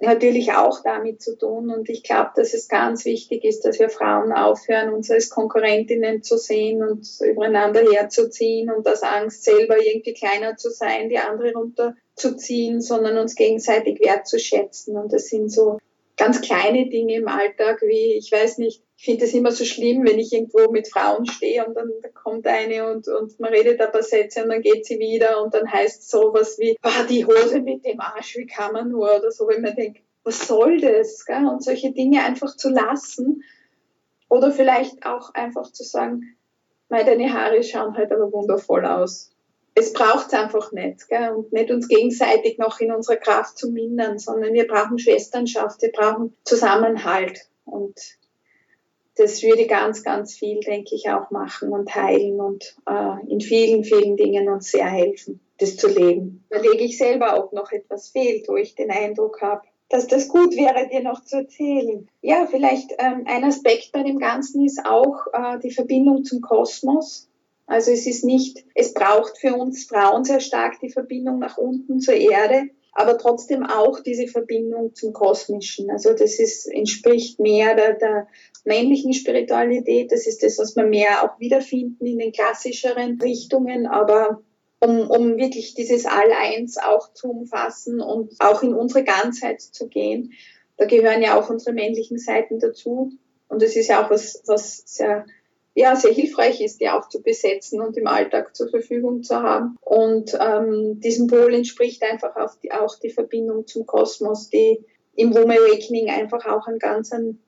natürlich 0.00 0.52
auch 0.52 0.82
damit 0.82 1.22
zu 1.22 1.36
tun. 1.36 1.70
Und 1.70 1.88
ich 1.88 2.02
glaube, 2.02 2.30
dass 2.36 2.54
es 2.54 2.68
ganz 2.68 3.04
wichtig 3.04 3.44
ist, 3.44 3.64
dass 3.64 3.78
wir 3.78 3.88
Frauen 3.88 4.32
aufhören, 4.32 4.92
uns 4.92 5.10
als 5.10 5.30
Konkurrentinnen 5.30 6.22
zu 6.22 6.36
sehen 6.36 6.82
und 6.82 7.06
übereinander 7.20 7.82
herzuziehen 7.90 8.70
und 8.70 8.86
aus 8.88 9.02
Angst, 9.02 9.44
selber 9.44 9.76
irgendwie 9.78 10.14
kleiner 10.14 10.56
zu 10.56 10.70
sein, 10.70 11.08
die 11.08 11.18
andere 11.18 11.52
runterzuziehen, 11.52 12.80
sondern 12.80 13.18
uns 13.18 13.34
gegenseitig 13.34 14.00
wertzuschätzen. 14.00 14.96
Und 14.96 15.12
das 15.12 15.26
sind 15.28 15.50
so 15.50 15.78
ganz 16.24 16.40
kleine 16.40 16.88
Dinge 16.88 17.16
im 17.16 17.28
Alltag, 17.28 17.82
wie, 17.82 18.14
ich 18.14 18.32
weiß 18.32 18.56
nicht, 18.56 18.82
ich 18.96 19.04
finde 19.04 19.26
es 19.26 19.34
immer 19.34 19.52
so 19.52 19.64
schlimm, 19.64 20.06
wenn 20.06 20.18
ich 20.18 20.32
irgendwo 20.32 20.70
mit 20.70 20.88
Frauen 20.88 21.26
stehe 21.26 21.66
und 21.66 21.74
dann 21.74 21.90
da 22.02 22.08
kommt 22.08 22.46
eine 22.46 22.90
und, 22.90 23.06
und 23.08 23.38
man 23.40 23.52
redet 23.52 23.78
ein 23.80 23.92
paar 23.92 24.02
Sätze 24.02 24.42
und 24.42 24.48
dann 24.48 24.62
geht 24.62 24.86
sie 24.86 24.98
wieder 24.98 25.42
und 25.42 25.52
dann 25.52 25.70
heißt 25.70 26.08
sowas 26.10 26.58
wie, 26.58 26.76
ah, 26.80 27.04
die 27.08 27.26
Hose 27.26 27.60
mit 27.60 27.84
dem 27.84 28.00
Arsch, 28.00 28.36
wie 28.36 28.46
kann 28.46 28.72
man 28.72 28.88
nur 28.88 29.14
oder 29.14 29.30
so, 29.30 29.46
wenn 29.48 29.60
man 29.60 29.76
denkt, 29.76 30.00
was 30.22 30.46
soll 30.48 30.80
das? 30.80 31.26
Gell? 31.26 31.46
Und 31.46 31.62
solche 31.62 31.92
Dinge 31.92 32.24
einfach 32.24 32.56
zu 32.56 32.70
lassen 32.70 33.42
oder 34.30 34.50
vielleicht 34.50 35.04
auch 35.04 35.34
einfach 35.34 35.70
zu 35.72 35.84
sagen, 35.84 36.36
weil 36.88 37.04
deine 37.04 37.34
Haare 37.34 37.62
schauen 37.62 37.94
halt 37.98 38.10
aber 38.12 38.32
wundervoll 38.32 38.86
aus. 38.86 39.33
Es 39.74 39.92
braucht 39.92 40.28
es 40.28 40.34
einfach 40.34 40.72
nicht. 40.72 41.08
Gell? 41.08 41.30
Und 41.30 41.52
nicht 41.52 41.70
uns 41.70 41.88
gegenseitig 41.88 42.58
noch 42.58 42.80
in 42.80 42.92
unserer 42.92 43.16
Kraft 43.16 43.58
zu 43.58 43.70
mindern, 43.70 44.18
sondern 44.18 44.52
wir 44.52 44.66
brauchen 44.66 44.98
Schwesternschaft, 44.98 45.82
wir 45.82 45.90
brauchen 45.90 46.36
Zusammenhalt. 46.44 47.40
Und 47.64 47.98
das 49.16 49.42
würde 49.42 49.66
ganz, 49.66 50.02
ganz 50.02 50.34
viel, 50.34 50.60
denke 50.60 50.94
ich, 50.94 51.08
auch 51.10 51.30
machen 51.30 51.72
und 51.72 51.94
heilen 51.94 52.40
und 52.40 52.76
äh, 52.88 53.30
in 53.30 53.40
vielen, 53.40 53.84
vielen 53.84 54.16
Dingen 54.16 54.48
uns 54.48 54.70
sehr 54.70 54.86
helfen, 54.86 55.40
das 55.58 55.76
zu 55.76 55.88
leben. 55.88 56.44
Da 56.50 56.60
lege 56.60 56.84
ich 56.84 56.98
selber 56.98 57.34
auch 57.34 57.52
noch 57.52 57.70
etwas 57.70 58.08
fehlt, 58.08 58.48
wo 58.48 58.56
ich 58.56 58.74
den 58.74 58.90
Eindruck 58.90 59.40
habe, 59.40 59.62
dass 59.88 60.06
das 60.08 60.28
gut 60.28 60.56
wäre, 60.56 60.88
dir 60.88 61.02
noch 61.02 61.22
zu 61.24 61.36
erzählen. 61.36 62.08
Ja, 62.22 62.46
vielleicht 62.50 62.92
ähm, 62.98 63.24
ein 63.26 63.44
Aspekt 63.44 63.92
bei 63.92 64.02
dem 64.02 64.18
Ganzen 64.18 64.64
ist 64.64 64.84
auch 64.84 65.26
äh, 65.32 65.58
die 65.60 65.70
Verbindung 65.70 66.24
zum 66.24 66.40
Kosmos. 66.40 67.28
Also 67.66 67.90
es 67.92 68.06
ist 68.06 68.24
nicht, 68.24 68.64
es 68.74 68.92
braucht 68.92 69.38
für 69.38 69.54
uns 69.54 69.84
Frauen 69.84 70.24
sehr 70.24 70.40
stark 70.40 70.80
die 70.80 70.90
Verbindung 70.90 71.38
nach 71.38 71.56
unten 71.56 72.00
zur 72.00 72.14
Erde, 72.14 72.64
aber 72.92 73.18
trotzdem 73.18 73.64
auch 73.64 74.00
diese 74.00 74.28
Verbindung 74.28 74.94
zum 74.94 75.12
Kosmischen. 75.12 75.90
Also 75.90 76.12
das 76.12 76.38
ist, 76.38 76.66
entspricht 76.66 77.40
mehr 77.40 77.74
der, 77.74 77.94
der 77.94 78.28
männlichen 78.64 79.12
Spiritualität. 79.12 80.12
Das 80.12 80.26
ist 80.26 80.42
das, 80.42 80.58
was 80.58 80.76
wir 80.76 80.84
mehr 80.84 81.24
auch 81.24 81.40
wiederfinden 81.40 82.06
in 82.06 82.18
den 82.18 82.32
klassischeren 82.32 83.20
Richtungen, 83.20 83.86
aber 83.86 84.42
um, 84.80 85.10
um 85.10 85.36
wirklich 85.38 85.74
dieses 85.74 86.04
All-Eins 86.06 86.76
auch 86.76 87.12
zu 87.14 87.30
umfassen 87.30 88.00
und 88.00 88.34
auch 88.38 88.62
in 88.62 88.74
unsere 88.74 89.02
Ganzheit 89.02 89.60
zu 89.60 89.88
gehen. 89.88 90.32
Da 90.76 90.84
gehören 90.84 91.22
ja 91.22 91.38
auch 91.38 91.48
unsere 91.48 91.72
männlichen 91.72 92.18
Seiten 92.18 92.58
dazu. 92.58 93.12
Und 93.48 93.62
das 93.62 93.76
ist 93.76 93.88
ja 93.88 94.04
auch 94.04 94.10
was, 94.10 94.42
was 94.46 94.82
sehr 94.86 95.24
ja, 95.74 95.96
sehr 95.96 96.12
hilfreich 96.12 96.60
ist, 96.60 96.80
die 96.80 96.88
auch 96.88 97.08
zu 97.08 97.20
besetzen 97.20 97.80
und 97.80 97.96
im 97.96 98.06
Alltag 98.06 98.54
zur 98.54 98.68
Verfügung 98.68 99.24
zu 99.24 99.42
haben. 99.42 99.76
Und 99.80 100.36
ähm, 100.40 101.00
diesem 101.00 101.26
Pol 101.26 101.52
entspricht 101.52 102.02
einfach 102.04 102.36
auch 102.36 102.54
die, 102.62 102.72
auch 102.72 102.96
die 103.00 103.10
Verbindung 103.10 103.66
zum 103.66 103.84
Kosmos, 103.84 104.50
die 104.50 104.84
im 105.16 105.34
Womb 105.34 105.50
Awakening 105.50 106.10
einfach 106.10 106.46
auch 106.46 106.68
einen 106.68 106.78
ganz 106.78 107.12
einen, 107.12 107.42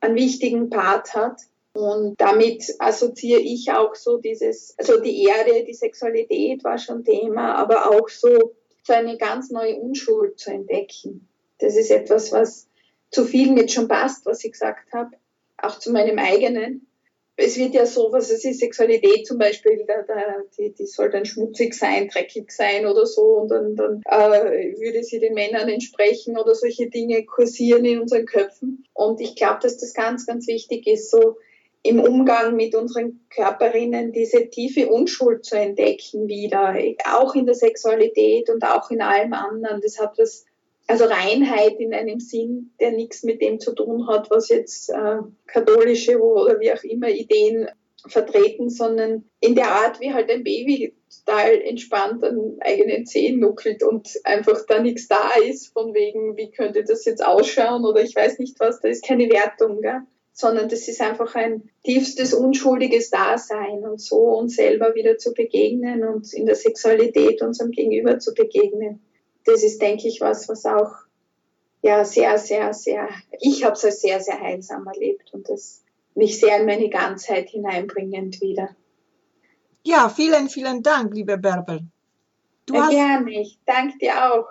einen 0.00 0.16
wichtigen 0.16 0.68
Part 0.68 1.14
hat. 1.14 1.40
Und 1.72 2.20
damit 2.20 2.64
assoziiere 2.80 3.40
ich 3.40 3.70
auch 3.70 3.94
so 3.94 4.18
dieses, 4.18 4.74
also 4.76 5.00
die 5.00 5.24
Erde, 5.24 5.64
die 5.64 5.74
Sexualität 5.74 6.64
war 6.64 6.78
schon 6.78 7.04
Thema, 7.04 7.54
aber 7.54 7.90
auch 7.90 8.08
so, 8.08 8.56
so 8.82 8.92
eine 8.92 9.16
ganz 9.16 9.50
neue 9.50 9.76
Unschuld 9.76 10.40
zu 10.40 10.50
entdecken. 10.50 11.28
Das 11.60 11.76
ist 11.76 11.92
etwas, 11.92 12.32
was 12.32 12.66
zu 13.12 13.24
vielen 13.24 13.56
jetzt 13.56 13.74
schon 13.74 13.86
passt, 13.86 14.26
was 14.26 14.42
ich 14.42 14.52
gesagt 14.52 14.92
habe, 14.92 15.10
auch 15.58 15.78
zu 15.78 15.92
meinem 15.92 16.18
eigenen 16.18 16.89
es 17.40 17.56
wird 17.56 17.74
ja 17.74 17.86
so, 17.86 18.12
was 18.12 18.30
es 18.30 18.44
ist, 18.44 18.60
Sexualität 18.60 19.26
zum 19.26 19.38
Beispiel, 19.38 19.84
da, 19.86 20.02
da, 20.02 20.14
die, 20.58 20.72
die 20.72 20.86
soll 20.86 21.10
dann 21.10 21.24
schmutzig 21.24 21.74
sein, 21.74 22.08
dreckig 22.08 22.50
sein 22.52 22.86
oder 22.86 23.06
so 23.06 23.22
und 23.22 23.48
dann, 23.48 23.76
dann 23.76 24.02
äh, 24.04 24.74
würde 24.78 25.02
sie 25.02 25.18
den 25.18 25.34
Männern 25.34 25.68
entsprechen 25.68 26.38
oder 26.38 26.54
solche 26.54 26.88
Dinge 26.88 27.24
kursieren 27.24 27.84
in 27.84 28.00
unseren 28.00 28.26
Köpfen. 28.26 28.84
Und 28.92 29.20
ich 29.20 29.36
glaube, 29.36 29.60
dass 29.62 29.78
das 29.78 29.94
ganz, 29.94 30.26
ganz 30.26 30.46
wichtig 30.46 30.86
ist, 30.86 31.10
so 31.10 31.36
im 31.82 32.00
Umgang 32.00 32.56
mit 32.56 32.74
unseren 32.74 33.20
Körperinnen 33.30 34.12
diese 34.12 34.50
tiefe 34.50 34.88
Unschuld 34.88 35.46
zu 35.46 35.56
entdecken 35.56 36.28
wieder, 36.28 36.76
auch 37.10 37.34
in 37.34 37.46
der 37.46 37.54
Sexualität 37.54 38.50
und 38.50 38.62
auch 38.64 38.90
in 38.90 39.00
allem 39.00 39.32
anderen. 39.32 39.80
Das 39.80 39.98
hat 39.98 40.18
was 40.18 40.44
also 40.90 41.04
Reinheit 41.04 41.78
in 41.78 41.94
einem 41.94 42.18
Sinn, 42.18 42.72
der 42.80 42.90
nichts 42.90 43.22
mit 43.22 43.40
dem 43.40 43.60
zu 43.60 43.74
tun 43.74 44.08
hat, 44.08 44.28
was 44.28 44.48
jetzt 44.48 44.90
äh, 44.90 45.18
katholische 45.46 46.20
oder 46.20 46.58
wie 46.58 46.72
auch 46.72 46.82
immer 46.82 47.08
Ideen 47.08 47.68
vertreten, 48.06 48.70
sondern 48.70 49.24
in 49.38 49.54
der 49.54 49.70
Art, 49.70 50.00
wie 50.00 50.12
halt 50.12 50.30
ein 50.30 50.42
Baby 50.42 50.96
total 51.24 51.60
entspannt 51.60 52.24
an 52.24 52.56
eigenen 52.60 53.06
Zehen 53.06 53.38
nuckelt 53.38 53.84
und 53.84 54.08
einfach 54.24 54.66
da 54.66 54.82
nichts 54.82 55.06
da 55.06 55.30
ist, 55.46 55.72
von 55.72 55.94
wegen, 55.94 56.36
wie 56.36 56.50
könnte 56.50 56.82
das 56.82 57.04
jetzt 57.04 57.24
ausschauen 57.24 57.84
oder 57.84 58.02
ich 58.02 58.16
weiß 58.16 58.40
nicht 58.40 58.58
was, 58.58 58.80
da 58.80 58.88
ist 58.88 59.06
keine 59.06 59.30
Wertung, 59.30 59.82
gell? 59.82 60.00
sondern 60.32 60.68
das 60.68 60.88
ist 60.88 61.00
einfach 61.00 61.36
ein 61.36 61.70
tiefstes, 61.84 62.34
unschuldiges 62.34 63.10
Dasein 63.10 63.84
und 63.84 64.00
so 64.00 64.16
uns 64.16 64.56
selber 64.56 64.96
wieder 64.96 65.18
zu 65.18 65.34
begegnen 65.34 66.02
und 66.02 66.32
in 66.32 66.46
der 66.46 66.56
Sexualität 66.56 67.42
unserem 67.42 67.70
Gegenüber 67.70 68.18
zu 68.18 68.34
begegnen 68.34 69.00
das 69.44 69.62
ist, 69.62 69.80
denke 69.80 70.08
ich, 70.08 70.20
was, 70.20 70.48
was 70.48 70.64
auch 70.66 70.92
ja 71.82 72.04
sehr, 72.04 72.38
sehr, 72.38 72.74
sehr, 72.74 73.08
ich 73.40 73.64
habe 73.64 73.74
es 73.74 73.84
als 73.84 74.00
sehr, 74.00 74.20
sehr 74.20 74.40
heilsam 74.40 74.86
erlebt 74.86 75.32
und 75.32 75.48
das 75.48 75.82
mich 76.14 76.38
sehr 76.38 76.60
in 76.60 76.66
meine 76.66 76.90
Ganzheit 76.90 77.48
hineinbringend 77.50 78.40
wieder. 78.40 78.70
Ja, 79.84 80.08
vielen, 80.08 80.48
vielen 80.48 80.82
Dank, 80.82 81.14
liebe 81.14 81.38
Bärbel. 81.38 81.86
Du 82.66 82.74
ja, 82.74 82.82
hast, 82.82 82.90
gerne, 82.90 83.40
ich 83.40 83.58
danke 83.64 83.98
dir 83.98 84.32
auch. 84.32 84.46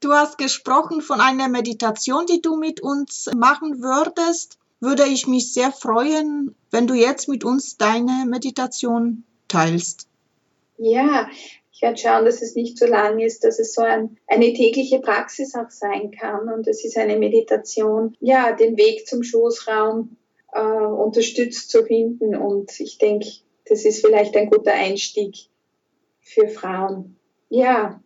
Du 0.00 0.12
hast 0.12 0.36
gesprochen 0.36 1.00
von 1.00 1.20
einer 1.20 1.48
Meditation, 1.48 2.26
die 2.26 2.42
du 2.42 2.56
mit 2.56 2.80
uns 2.80 3.30
machen 3.34 3.82
würdest. 3.82 4.58
Würde 4.80 5.04
ich 5.04 5.28
mich 5.28 5.52
sehr 5.52 5.70
freuen, 5.70 6.56
wenn 6.72 6.88
du 6.88 6.94
jetzt 6.94 7.28
mit 7.28 7.44
uns 7.44 7.76
deine 7.76 8.24
Meditation 8.26 9.22
teilst. 9.46 10.08
Ja, 10.76 11.28
ich 11.82 11.84
werde 11.84 11.98
schauen, 11.98 12.24
dass 12.24 12.42
es 12.42 12.54
nicht 12.54 12.78
so 12.78 12.86
lang 12.86 13.18
ist, 13.18 13.42
dass 13.42 13.58
es 13.58 13.74
so 13.74 13.82
ein, 13.82 14.16
eine 14.28 14.52
tägliche 14.52 15.00
Praxis 15.00 15.56
auch 15.56 15.70
sein 15.70 16.12
kann. 16.12 16.48
Und 16.48 16.68
es 16.68 16.84
ist 16.84 16.96
eine 16.96 17.18
Meditation, 17.18 18.16
ja, 18.20 18.52
den 18.52 18.76
Weg 18.76 19.08
zum 19.08 19.24
Schoßraum 19.24 20.16
äh, 20.52 20.60
unterstützt 20.60 21.70
zu 21.70 21.84
finden. 21.84 22.36
Und 22.36 22.78
ich 22.78 22.98
denke, 22.98 23.26
das 23.66 23.84
ist 23.84 24.06
vielleicht 24.06 24.36
ein 24.36 24.48
guter 24.48 24.72
Einstieg 24.72 25.34
für 26.20 26.46
Frauen. 26.46 27.16
Ja, 27.48 28.00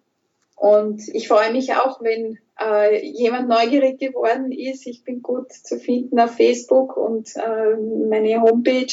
und 0.55 1.07
ich 1.09 1.29
freue 1.29 1.53
mich 1.53 1.75
auch, 1.75 2.01
wenn 2.01 2.39
äh, 2.59 3.07
jemand 3.07 3.51
neugierig 3.51 3.99
geworden 4.01 4.53
ist. 4.53 4.87
Ich 4.87 5.05
bin 5.05 5.21
gut 5.21 5.53
zu 5.53 5.79
finden 5.79 6.19
auf 6.19 6.35
Facebook 6.37 6.97
und 6.97 7.37
äh, 7.37 7.77
meine 7.77 8.41
Homepage 8.41 8.87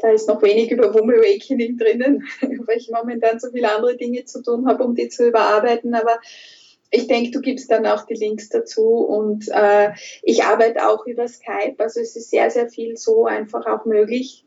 da 0.00 0.10
ist 0.10 0.28
noch 0.28 0.42
wenig 0.42 0.70
über 0.70 0.94
Womb 0.94 1.10
Awakening 1.10 1.76
drinnen, 1.76 2.24
weil 2.66 2.78
ich 2.78 2.90
momentan 2.90 3.38
so 3.38 3.50
viele 3.50 3.74
andere 3.74 3.96
Dinge 3.96 4.24
zu 4.24 4.42
tun 4.42 4.66
habe, 4.66 4.84
um 4.84 4.94
die 4.94 5.08
zu 5.08 5.28
überarbeiten. 5.28 5.94
Aber 5.94 6.18
ich 6.90 7.06
denke, 7.06 7.30
du 7.30 7.40
gibst 7.40 7.70
dann 7.70 7.86
auch 7.86 8.06
die 8.06 8.14
Links 8.14 8.48
dazu 8.48 8.82
und 8.82 9.48
äh, 9.48 9.90
ich 10.22 10.44
arbeite 10.44 10.88
auch 10.88 11.06
über 11.06 11.28
Skype. 11.28 11.76
Also 11.78 12.00
es 12.00 12.16
ist 12.16 12.30
sehr, 12.30 12.50
sehr 12.50 12.68
viel 12.68 12.96
so 12.96 13.26
einfach 13.26 13.66
auch 13.66 13.84
möglich, 13.84 14.44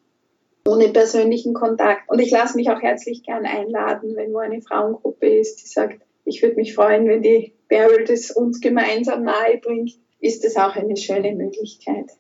ohne 0.68 0.90
persönlichen 0.90 1.54
Kontakt. 1.54 2.10
Und 2.10 2.20
ich 2.20 2.32
lasse 2.32 2.58
mich 2.58 2.70
auch 2.70 2.82
herzlich 2.82 3.24
gern 3.24 3.46
einladen, 3.46 4.16
wenn 4.16 4.34
wo 4.34 4.40
eine 4.40 4.62
Frauengruppe 4.62 5.28
ist, 5.28 5.64
die 5.64 5.68
sagt, 5.68 6.02
ich 6.26 6.42
würde 6.42 6.56
mich 6.56 6.74
freuen, 6.74 7.08
wenn 7.08 7.22
die 7.22 7.54
Beryl 7.68 8.06
das 8.06 8.32
uns 8.32 8.62
gemeinsam 8.62 9.24
nahe 9.24 9.58
bringt, 9.62 9.92
ist 10.20 10.46
das 10.46 10.56
auch 10.56 10.76
eine 10.76 10.96
schöne 10.96 11.34
Möglichkeit. 11.36 12.12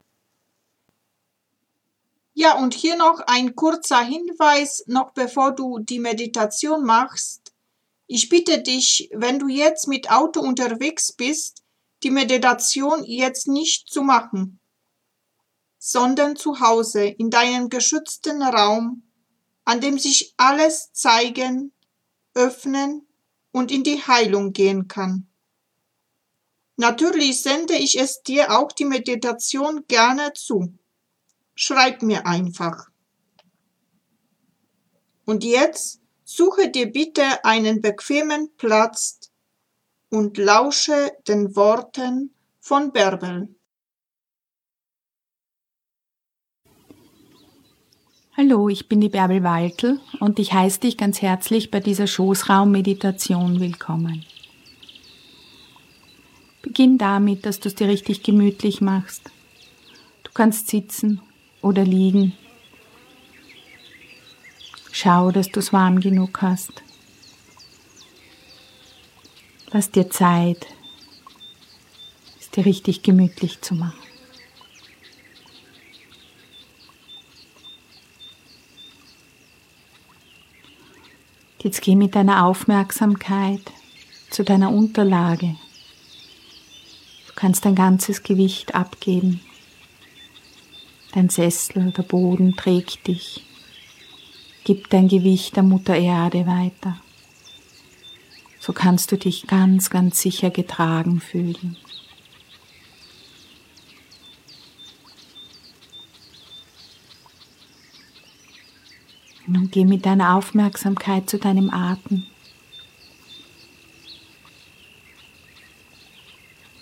Ja, 2.35 2.57
und 2.57 2.73
hier 2.73 2.95
noch 2.95 3.19
ein 3.27 3.55
kurzer 3.55 4.01
Hinweis, 4.01 4.83
noch 4.87 5.11
bevor 5.11 5.51
du 5.51 5.79
die 5.79 5.99
Meditation 5.99 6.83
machst. 6.83 7.53
Ich 8.07 8.29
bitte 8.29 8.61
dich, 8.61 9.09
wenn 9.13 9.39
du 9.39 9.47
jetzt 9.47 9.87
mit 9.87 10.09
Auto 10.11 10.39
unterwegs 10.41 11.11
bist, 11.11 11.63
die 12.01 12.09
Meditation 12.09 13.03
jetzt 13.03 13.47
nicht 13.47 13.87
zu 13.87 14.01
machen, 14.01 14.59
sondern 15.77 16.35
zu 16.35 16.59
Hause 16.59 17.05
in 17.05 17.29
deinem 17.29 17.69
geschützten 17.69 18.41
Raum, 18.41 19.03
an 19.63 19.79
dem 19.79 19.99
sich 19.99 20.33
alles 20.37 20.91
zeigen, 20.91 21.71
öffnen 22.33 23.07
und 23.51 23.71
in 23.71 23.83
die 23.83 24.01
Heilung 24.05 24.53
gehen 24.53 24.87
kann. 24.87 25.27
Natürlich 26.75 27.41
sende 27.41 27.75
ich 27.75 27.99
es 27.99 28.23
dir 28.23 28.51
auch 28.51 28.71
die 28.71 28.85
Meditation 28.85 29.85
gerne 29.87 30.33
zu. 30.33 30.73
Schreib 31.55 32.01
mir 32.01 32.25
einfach. 32.25 32.89
Und 35.25 35.43
jetzt 35.43 36.01
suche 36.23 36.69
dir 36.69 36.91
bitte 36.91 37.45
einen 37.45 37.81
bequemen 37.81 38.49
Platz 38.57 39.31
und 40.09 40.37
lausche 40.37 41.11
den 41.27 41.55
Worten 41.55 42.33
von 42.59 42.91
Bärbel. 42.91 43.53
Hallo, 48.35 48.67
ich 48.67 48.89
bin 48.89 48.99
die 48.99 49.09
Bärbel 49.09 49.43
Waltel 49.43 49.99
und 50.19 50.39
ich 50.39 50.53
heiße 50.53 50.79
dich 50.79 50.97
ganz 50.97 51.21
herzlich 51.21 51.69
bei 51.69 51.79
dieser 51.79 52.07
Schoßraummeditation 52.07 53.59
willkommen. 53.59 54.25
Beginn 56.63 56.97
damit, 56.97 57.45
dass 57.45 57.59
du 57.59 57.69
es 57.69 57.75
dir 57.75 57.87
richtig 57.87 58.23
gemütlich 58.23 58.81
machst. 58.81 59.29
Du 60.23 60.31
kannst 60.33 60.67
sitzen 60.67 61.21
oder 61.63 61.83
liegen. 61.83 62.33
Schau, 64.91 65.31
dass 65.31 65.49
du 65.49 65.59
es 65.59 65.73
warm 65.73 65.99
genug 65.99 66.41
hast. 66.43 66.83
Lass 69.71 69.89
dir 69.89 70.07
Zeit, 70.11 70.67
es 72.39 72.51
dir 72.51 72.65
richtig 72.65 73.01
gemütlich 73.01 73.59
zu 73.61 73.73
machen. 73.73 73.97
Jetzt 81.63 81.81
geh 81.81 81.95
mit 81.95 82.13
deiner 82.13 82.45
Aufmerksamkeit 82.45 83.61
zu 84.29 84.43
deiner 84.43 84.69
Unterlage. 84.69 85.55
Du 87.27 87.33
kannst 87.35 87.63
dein 87.65 87.73
ganzes 87.73 88.21
Gewicht 88.21 88.75
abgeben. 88.75 89.39
Dein 91.13 91.29
Sessel, 91.29 91.91
der 91.91 92.01
Boden 92.01 92.55
trägt 92.55 93.05
dich. 93.05 93.45
Gib 94.63 94.89
dein 94.89 95.07
Gewicht 95.07 95.55
der 95.55 95.61
Mutter 95.61 95.95
Erde 95.95 96.47
weiter. 96.47 96.99
So 98.59 98.73
kannst 98.73 99.11
du 99.11 99.17
dich 99.17 99.45
ganz, 99.45 99.91
ganz 99.91 100.19
sicher 100.19 100.49
getragen 100.49 101.19
fühlen. 101.19 101.77
Nun 109.45 109.69
geh 109.69 109.85
mit 109.85 110.07
deiner 110.07 110.35
Aufmerksamkeit 110.35 111.29
zu 111.29 111.37
deinem 111.37 111.69
Atem. 111.69 112.23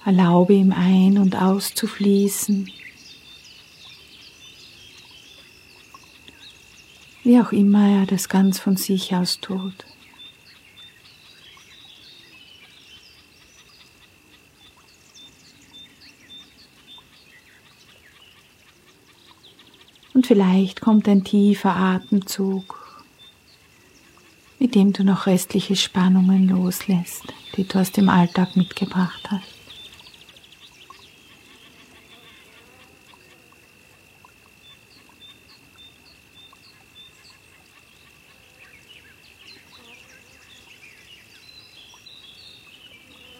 Erlaube 0.05 0.53
ihm 0.53 0.71
ein- 0.71 1.17
und 1.17 1.35
auszufließen. 1.35 2.71
Wie 7.23 7.39
auch 7.39 7.51
immer 7.51 8.01
er 8.01 8.05
das 8.05 8.29
ganz 8.29 8.59
von 8.59 8.77
sich 8.77 9.13
aus 9.13 9.39
tut. 9.39 9.85
Und 20.13 20.27
vielleicht 20.27 20.81
kommt 20.81 21.07
ein 21.07 21.23
tiefer 21.23 21.75
Atemzug, 21.75 23.03
mit 24.59 24.75
dem 24.75 24.93
du 24.93 25.03
noch 25.03 25.25
restliche 25.25 25.75
Spannungen 25.75 26.49
loslässt, 26.49 27.23
die 27.55 27.67
du 27.67 27.79
aus 27.79 27.91
dem 27.91 28.09
Alltag 28.09 28.55
mitgebracht 28.55 29.31
hast. 29.31 29.60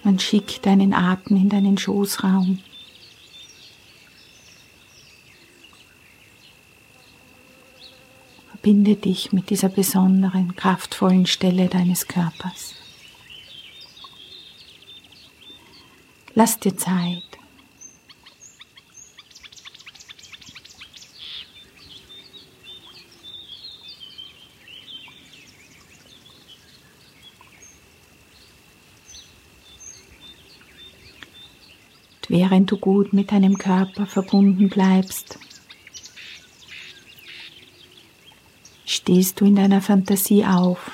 Dann 0.03 0.19
schick 0.19 0.61
deinen 0.61 0.93
Atem 0.93 1.37
in 1.37 1.49
deinen 1.49 1.77
Schoßraum. 1.77 2.59
Verbinde 8.49 8.95
dich 8.95 9.31
mit 9.31 9.49
dieser 9.49 9.69
besonderen, 9.69 10.55
kraftvollen 10.55 11.25
Stelle 11.25 11.67
deines 11.67 12.07
Körpers. 12.07 12.75
Lass 16.33 16.59
dir 16.59 16.77
Zeit. 16.77 17.30
Während 32.51 32.69
du 32.69 32.75
gut 32.75 33.13
mit 33.13 33.31
deinem 33.31 33.57
Körper 33.57 34.05
verbunden 34.05 34.67
bleibst. 34.67 35.39
Stehst 38.83 39.39
du 39.39 39.45
in 39.45 39.55
deiner 39.55 39.81
Fantasie 39.81 40.43
auf 40.43 40.91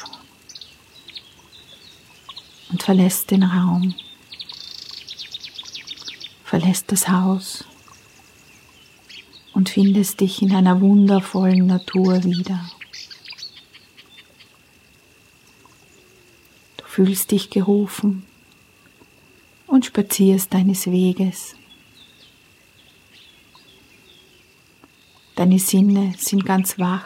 und 2.69 2.83
verlässt 2.83 3.31
den 3.31 3.41
Raum, 3.41 3.95
verlässt 6.43 6.91
das 6.91 7.09
Haus 7.09 7.65
und 9.53 9.69
findest 9.69 10.21
dich 10.21 10.43
in 10.43 10.53
einer 10.53 10.79
wundervollen 10.79 11.65
Natur 11.65 12.23
wieder. 12.23 12.69
Du 16.77 16.85
fühlst 16.85 17.31
dich 17.31 17.49
gerufen 17.49 18.26
und 19.77 19.85
spazierst 19.85 20.51
deines 20.55 20.87
Weges. 20.87 21.53
Deine 25.35 25.59
Sinne 25.59 26.15
sind 26.17 26.47
ganz 26.47 26.79
wach 26.79 27.05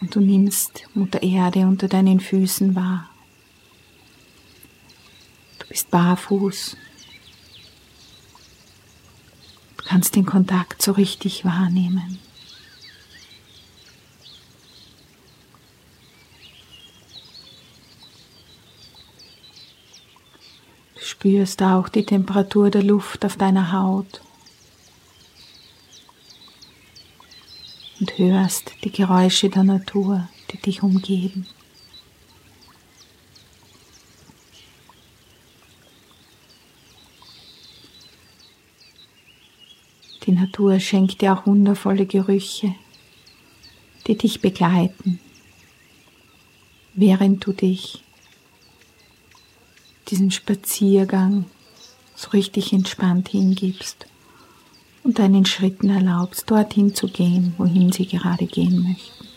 und 0.00 0.14
du 0.14 0.20
nimmst 0.20 0.84
Mutter 0.94 1.22
Erde 1.22 1.66
unter 1.66 1.86
deinen 1.86 2.18
Füßen 2.18 2.74
wahr. 2.74 3.10
Du 5.58 5.66
bist 5.66 5.90
barfuß. 5.90 6.78
Du 9.76 9.84
kannst 9.84 10.16
den 10.16 10.24
Kontakt 10.24 10.80
so 10.80 10.92
richtig 10.92 11.44
wahrnehmen. 11.44 12.18
Spürst 21.24 21.62
auch 21.62 21.88
die 21.88 22.04
Temperatur 22.04 22.68
der 22.68 22.82
Luft 22.82 23.24
auf 23.24 23.38
deiner 23.38 23.72
Haut 23.72 24.20
und 27.98 28.18
hörst 28.18 28.74
die 28.84 28.92
Geräusche 28.92 29.48
der 29.48 29.62
Natur, 29.62 30.28
die 30.50 30.58
dich 30.58 30.82
umgeben. 30.82 31.46
Die 40.26 40.32
Natur 40.32 40.78
schenkt 40.78 41.22
dir 41.22 41.32
auch 41.32 41.46
wundervolle 41.46 42.04
Gerüche, 42.04 42.74
die 44.06 44.18
dich 44.18 44.42
begleiten, 44.42 45.20
während 46.92 47.46
du 47.46 47.54
dich 47.54 48.03
diesen 50.08 50.30
Spaziergang 50.30 51.46
so 52.14 52.30
richtig 52.30 52.72
entspannt 52.72 53.28
hingibst 53.28 54.06
und 55.02 55.18
deinen 55.18 55.46
Schritten 55.46 55.90
erlaubst, 55.90 56.50
dorthin 56.50 56.94
zu 56.94 57.08
gehen, 57.08 57.54
wohin 57.58 57.92
sie 57.92 58.06
gerade 58.06 58.46
gehen 58.46 58.82
möchten. 58.82 59.28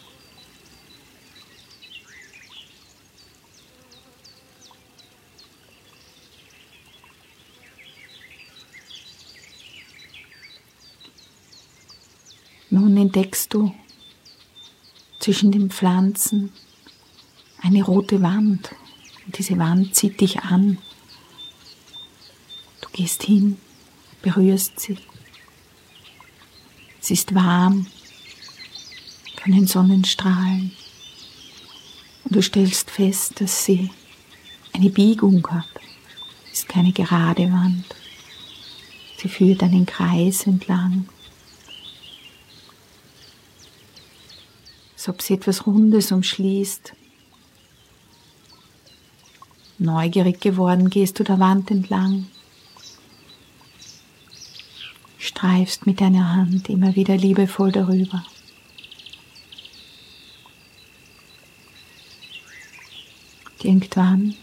Nun 12.70 12.98
entdeckst 12.98 13.54
du 13.54 13.74
zwischen 15.20 15.52
den 15.52 15.70
Pflanzen 15.70 16.52
eine 17.62 17.84
rote 17.84 18.22
Wand 18.22 18.70
diese 19.36 19.58
Wand 19.58 19.96
zieht 19.96 20.22
dich 20.22 20.40
an. 20.40 20.78
Du 22.82 22.90
gehst 22.94 23.24
hin, 23.24 23.58
berührst 24.22 24.80
sie. 24.80 24.98
Sie 27.00 27.14
ist 27.14 27.34
warm 27.36 27.88
von 29.42 29.52
den 29.52 29.68
Sonnenstrahlen. 29.68 30.72
Und 32.24 32.36
du 32.36 32.42
stellst 32.42 32.92
fest, 32.92 33.40
dass 33.40 33.66
sie 33.66 33.90
eine 34.74 34.90
Biegung 34.90 35.46
hat. 35.50 35.66
Es 36.52 36.60
ist 36.60 36.70
keine 36.70 36.92
gerade 36.92 37.52
Wand. 37.52 37.86
Sie 39.18 39.30
führt 39.30 39.64
einen 39.64 39.86
Kreis 39.86 40.46
entlang. 40.46 41.08
Als 44.94 45.10
ob 45.10 45.22
sie 45.22 45.36
etwas 45.36 45.66
Rundes 45.66 46.12
umschließt. 46.12 46.94
Neugierig 49.80 50.40
geworden 50.42 50.90
gehst 50.90 51.20
du 51.20 51.24
der 51.24 51.40
Wand 51.40 51.70
entlang, 51.70 52.26
streifst 55.20 55.86
mit 55.86 56.02
deiner 56.02 56.34
Hand 56.34 56.68
immer 56.68 56.96
wieder 56.96 57.16
liebevoll 57.16 57.72
darüber. 57.72 58.26
Und 63.52 63.66
irgendwann 63.66 64.36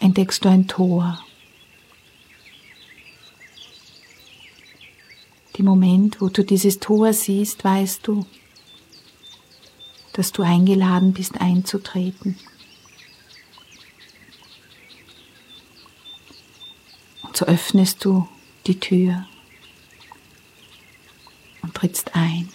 entdeckst 0.00 0.44
du 0.44 0.50
ein 0.50 0.68
Tor. 0.68 1.18
Dem 5.56 5.64
Moment, 5.64 6.20
wo 6.20 6.28
du 6.28 6.44
dieses 6.44 6.78
Tor 6.78 7.14
siehst, 7.14 7.64
weißt 7.64 8.06
du, 8.06 8.26
dass 10.12 10.32
du 10.32 10.42
eingeladen 10.42 11.14
bist 11.14 11.40
einzutreten. 11.40 12.36
So 17.36 17.46
öffnest 17.46 18.04
du 18.04 18.28
die 18.66 18.78
Tür 18.78 19.26
und 21.62 21.74
trittst 21.74 22.14
ein. 22.14 22.48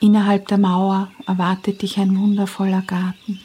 Innerhalb 0.00 0.48
der 0.48 0.58
Mauer 0.58 1.12
erwartet 1.26 1.82
dich 1.82 1.96
ein 1.98 2.18
wundervoller 2.18 2.82
Garten, 2.82 3.40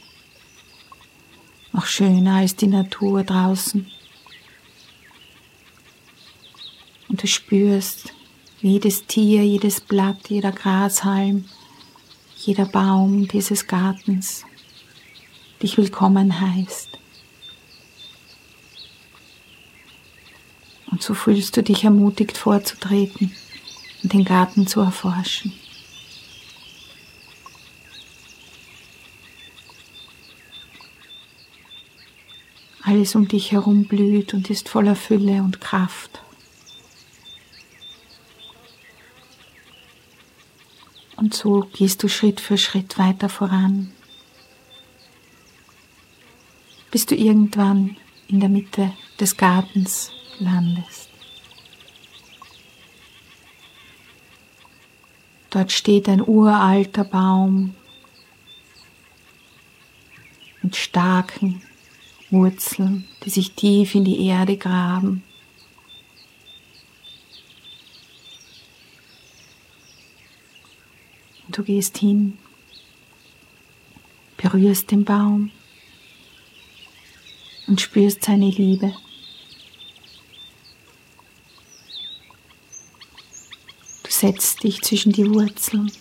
noch 1.72 1.86
schöner 1.86 2.38
als 2.38 2.56
die 2.56 2.68
Natur 2.68 3.24
draußen. 3.24 3.88
Und 7.10 7.22
du 7.22 7.28
spürst, 7.28 8.12
jedes 8.60 9.06
Tier, 9.06 9.46
jedes 9.46 9.80
Blatt, 9.80 10.30
jeder 10.30 10.52
Grashalm 10.52 11.46
jeder 12.38 12.66
Baum 12.66 13.28
dieses 13.28 13.68
Gartens 13.68 14.46
dich 15.62 15.78
willkommen 15.78 16.40
heißt. 16.40 16.90
Und 20.92 21.02
so 21.02 21.14
fühlst 21.14 21.58
du 21.58 21.64
dich 21.64 21.84
ermutigt 21.84 22.38
vorzutreten 22.38 23.36
und 24.04 24.14
den 24.14 24.24
Garten 24.24 24.68
zu 24.68 24.82
erforschen. 24.82 25.52
Alles 32.84 33.16
um 33.16 33.28
dich 33.28 33.52
herum 33.52 33.86
blüht 33.86 34.34
und 34.34 34.50
ist 34.50 34.70
voller 34.70 34.96
Fülle 34.96 35.42
und 35.44 35.60
Kraft. 35.60 36.22
Und 41.18 41.34
so 41.34 41.68
gehst 41.74 42.04
du 42.04 42.08
Schritt 42.08 42.40
für 42.40 42.58
Schritt 42.58 42.98
weiter 43.00 43.28
voran, 43.28 43.92
bis 46.92 47.08
du 47.08 47.16
irgendwann 47.16 47.98
in 48.28 48.40
der 48.40 48.50
Mitte 48.50 48.94
des 49.20 49.36
Gartens 49.36 50.12
landest. 50.40 51.10
Dort 55.50 55.72
steht 55.72 56.08
ein 56.08 56.22
uralter 56.22 57.04
Baum 57.04 57.74
mit 60.62 60.76
starken 60.76 61.64
Wurzeln, 62.30 63.08
die 63.24 63.30
sich 63.32 63.54
tief 63.54 63.96
in 63.96 64.06
die 64.06 64.28
Erde 64.28 64.58
graben. 64.58 65.24
Du 71.50 71.64
gehst 71.64 71.98
hin, 71.98 72.38
berührst 74.36 74.92
den 74.92 75.06
Baum 75.06 75.52
und 77.68 77.80
spürst 77.80 78.26
seine 78.26 78.50
Liebe. 78.50 78.94
Du 84.04 84.12
setzt 84.12 84.64
dich 84.64 84.82
zwischen 84.82 85.14
die 85.14 85.30
Wurzeln 85.30 85.92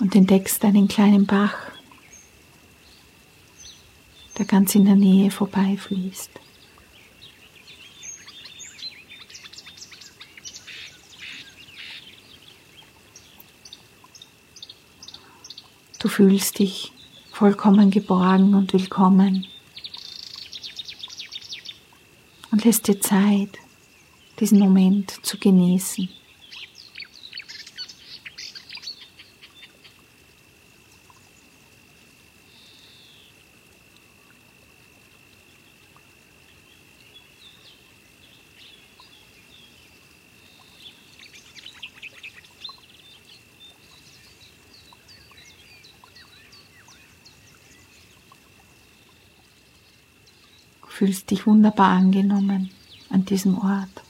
und 0.00 0.14
entdeckst 0.14 0.64
einen 0.64 0.88
kleinen 0.88 1.26
Bach, 1.26 1.56
der 4.38 4.46
ganz 4.46 4.74
in 4.74 4.84
der 4.84 4.96
Nähe 4.96 5.30
Du 16.06 16.12
fühlst 16.12 16.60
dich 16.60 16.92
vollkommen 17.32 17.90
geborgen 17.90 18.54
und 18.54 18.72
willkommen 18.72 19.44
und 22.52 22.64
lässt 22.64 22.86
dir 22.86 23.00
Zeit, 23.00 23.58
diesen 24.38 24.60
Moment 24.60 25.18
zu 25.26 25.36
genießen. 25.36 26.08
Fühlst 50.96 51.30
dich 51.30 51.46
wunderbar 51.46 51.90
angenommen 51.90 52.70
an 53.10 53.26
diesem 53.26 53.58
Ort. 53.58 54.05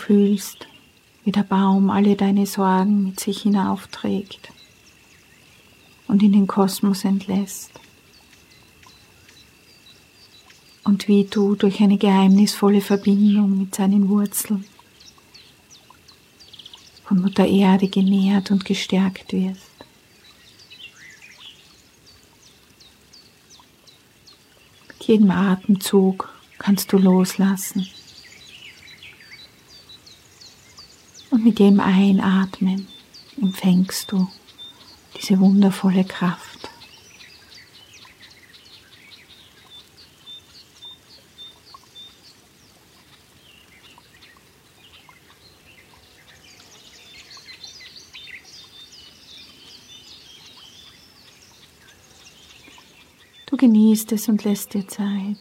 Fühlst, 0.00 0.66
wie 1.24 1.32
der 1.32 1.42
Baum 1.42 1.90
alle 1.90 2.16
deine 2.16 2.46
Sorgen 2.46 3.04
mit 3.04 3.20
sich 3.20 3.42
hinaufträgt 3.42 4.50
und 6.08 6.22
in 6.22 6.32
den 6.32 6.46
Kosmos 6.46 7.04
entlässt. 7.04 7.70
Und 10.82 11.06
wie 11.06 11.24
du 11.24 11.54
durch 11.54 11.80
eine 11.80 11.98
geheimnisvolle 11.98 12.80
Verbindung 12.80 13.58
mit 13.58 13.74
seinen 13.74 14.08
Wurzeln 14.08 14.64
von 17.04 17.20
Mutter 17.20 17.46
Erde 17.46 17.88
genährt 17.88 18.50
und 18.50 18.64
gestärkt 18.64 19.32
wirst. 19.32 19.70
Mit 24.88 25.02
jedem 25.06 25.30
Atemzug 25.30 26.32
kannst 26.58 26.92
du 26.92 26.98
loslassen. 26.98 27.86
Und 31.30 31.44
mit 31.44 31.58
dem 31.60 31.78
Einatmen 31.78 32.88
empfängst 33.40 34.10
du 34.10 34.28
diese 35.16 35.38
wundervolle 35.38 36.04
Kraft. 36.04 36.68
Du 53.46 53.56
genießt 53.56 54.12
es 54.12 54.28
und 54.28 54.44
lässt 54.44 54.74
dir 54.74 54.86
Zeit. 54.88 55.36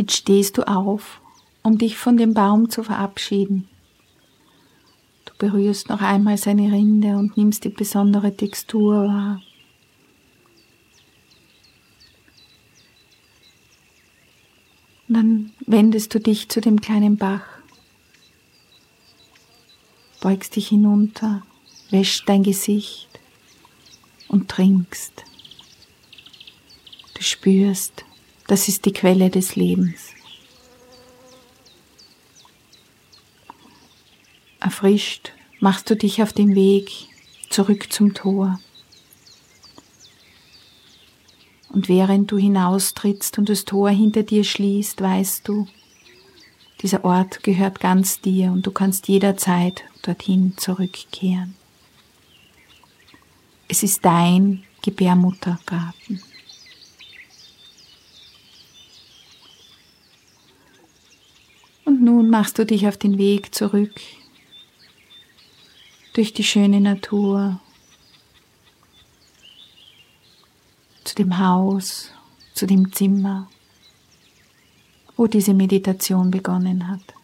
Jetzt 0.00 0.16
stehst 0.16 0.56
du 0.56 0.66
auf, 0.66 1.20
um 1.62 1.76
dich 1.76 1.98
von 1.98 2.16
dem 2.16 2.32
Baum 2.32 2.70
zu 2.70 2.82
verabschieden. 2.82 3.68
Du 5.26 5.34
berührst 5.36 5.90
noch 5.90 6.00
einmal 6.00 6.38
seine 6.38 6.72
Rinde 6.72 7.18
und 7.18 7.36
nimmst 7.36 7.64
die 7.64 7.68
besondere 7.68 8.34
Textur 8.34 9.04
wahr. 9.08 9.42
Und 15.06 15.14
dann 15.16 15.52
wendest 15.66 16.14
du 16.14 16.18
dich 16.18 16.48
zu 16.48 16.62
dem 16.62 16.80
kleinen 16.80 17.18
Bach, 17.18 17.44
beugst 20.22 20.56
dich 20.56 20.68
hinunter, 20.68 21.42
wäschst 21.90 22.26
dein 22.26 22.42
Gesicht 22.42 23.10
und 24.28 24.48
trinkst. 24.48 25.26
Du 27.12 27.22
spürst, 27.22 28.06
das 28.50 28.66
ist 28.66 28.84
die 28.84 28.92
Quelle 28.92 29.30
des 29.30 29.54
Lebens. 29.54 30.08
Erfrischt 34.58 35.30
machst 35.60 35.88
du 35.88 35.94
dich 35.94 36.20
auf 36.20 36.32
den 36.32 36.56
Weg 36.56 36.90
zurück 37.48 37.92
zum 37.92 38.12
Tor. 38.12 38.58
Und 41.68 41.88
während 41.88 42.32
du 42.32 42.38
hinaustrittst 42.38 43.38
und 43.38 43.48
das 43.48 43.64
Tor 43.64 43.90
hinter 43.90 44.24
dir 44.24 44.42
schließt, 44.42 45.00
weißt 45.00 45.46
du, 45.46 45.68
dieser 46.82 47.04
Ort 47.04 47.44
gehört 47.44 47.78
ganz 47.78 48.20
dir 48.20 48.50
und 48.50 48.66
du 48.66 48.72
kannst 48.72 49.06
jederzeit 49.06 49.84
dorthin 50.02 50.54
zurückkehren. 50.56 51.54
Es 53.68 53.84
ist 53.84 54.04
dein 54.04 54.64
Gebärmuttergarten. 54.82 56.20
Nun 62.10 62.28
machst 62.28 62.58
du 62.58 62.66
dich 62.66 62.88
auf 62.88 62.96
den 62.96 63.18
Weg 63.18 63.54
zurück 63.54 64.00
durch 66.12 66.32
die 66.32 66.42
schöne 66.42 66.80
Natur 66.80 67.60
zu 71.04 71.14
dem 71.14 71.38
Haus, 71.38 72.10
zu 72.52 72.66
dem 72.66 72.92
Zimmer, 72.92 73.48
wo 75.16 75.28
diese 75.28 75.54
Meditation 75.54 76.32
begonnen 76.32 76.88
hat. 76.88 77.14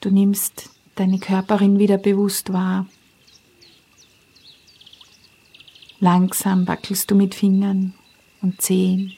Du 0.00 0.10
nimmst 0.10 0.70
deine 0.94 1.18
Körperin 1.18 1.78
wieder 1.78 1.98
bewusst 1.98 2.54
wahr. 2.54 2.86
Langsam 6.00 6.66
wackelst 6.66 7.10
du 7.10 7.14
mit 7.14 7.34
Fingern 7.34 7.92
und 8.40 8.62
Zehen 8.62 9.16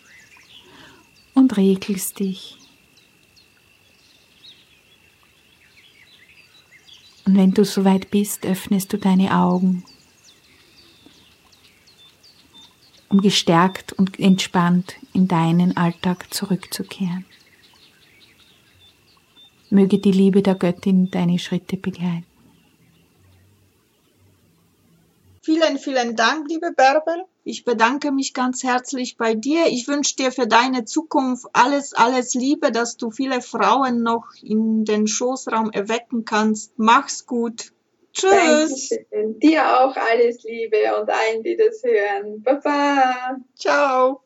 und 1.35 1.57
regelst 1.57 2.19
dich. 2.21 2.57
Und 7.27 7.37
wenn 7.37 7.53
du 7.53 7.65
soweit 7.65 8.11
bist, 8.11 8.45
öffnest 8.45 8.93
du 8.93 8.99
deine 8.99 9.35
Augen 9.35 9.85
um 13.15 13.21
gestärkt 13.21 13.93
und 13.93 14.19
entspannt 14.19 14.97
in 15.13 15.29
deinen 15.29 15.77
Alltag 15.77 16.35
zurückzukehren. 16.35 17.25
Möge 19.71 20.01
die 20.01 20.11
Liebe 20.11 20.43
der 20.43 20.57
Göttin 20.57 21.11
deine 21.13 21.39
Schritte 21.39 21.77
begleiten. 21.77 22.27
Vielen, 25.43 25.79
vielen 25.79 26.17
Dank, 26.17 26.49
liebe 26.49 26.73
Bärbel. 26.73 27.25
Ich 27.47 27.65
bedanke 27.65 28.11
mich 28.11 28.33
ganz 28.33 28.63
herzlich 28.63 29.19
bei 29.19 29.35
dir. 29.35 29.67
Ich 29.67 29.87
wünsche 29.87 30.17
dir 30.17 30.33
für 30.33 30.47
deine 30.47 30.87
Zukunft 30.87 31.47
alles, 31.53 31.93
alles 31.93 32.35
Liebe, 32.35 32.73
dass 32.73 32.97
du 32.97 33.11
viele 33.11 33.43
Frauen 33.43 34.03
noch 34.03 34.25
in 34.43 34.87
den 34.87 35.07
Schoßraum 35.07 35.71
erwecken 35.71 36.25
kannst. 36.25 36.73
Mach's 36.79 37.27
gut. 37.27 37.73
Tschüss. 38.15 38.89
Dankeschön. 38.89 39.39
Dir 39.41 39.63
auch 39.63 39.95
alles 39.95 40.43
Liebe 40.45 40.79
und 40.99 41.11
allen, 41.11 41.43
die 41.43 41.57
das 41.57 41.83
hören. 41.83 42.43
Baba. 42.43 43.37
Ciao. 43.55 44.23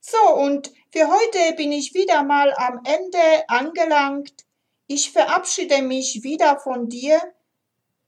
So, 0.00 0.34
und 0.36 0.72
für 0.90 1.08
heute 1.08 1.56
bin 1.56 1.70
ich 1.70 1.94
wieder 1.94 2.24
mal 2.24 2.52
am 2.56 2.80
Ende 2.84 3.48
angelangt. 3.48 4.32
Ich 4.88 5.12
verabschiede 5.12 5.80
mich 5.82 6.24
wieder 6.24 6.58
von 6.58 6.88
dir. 6.88 7.20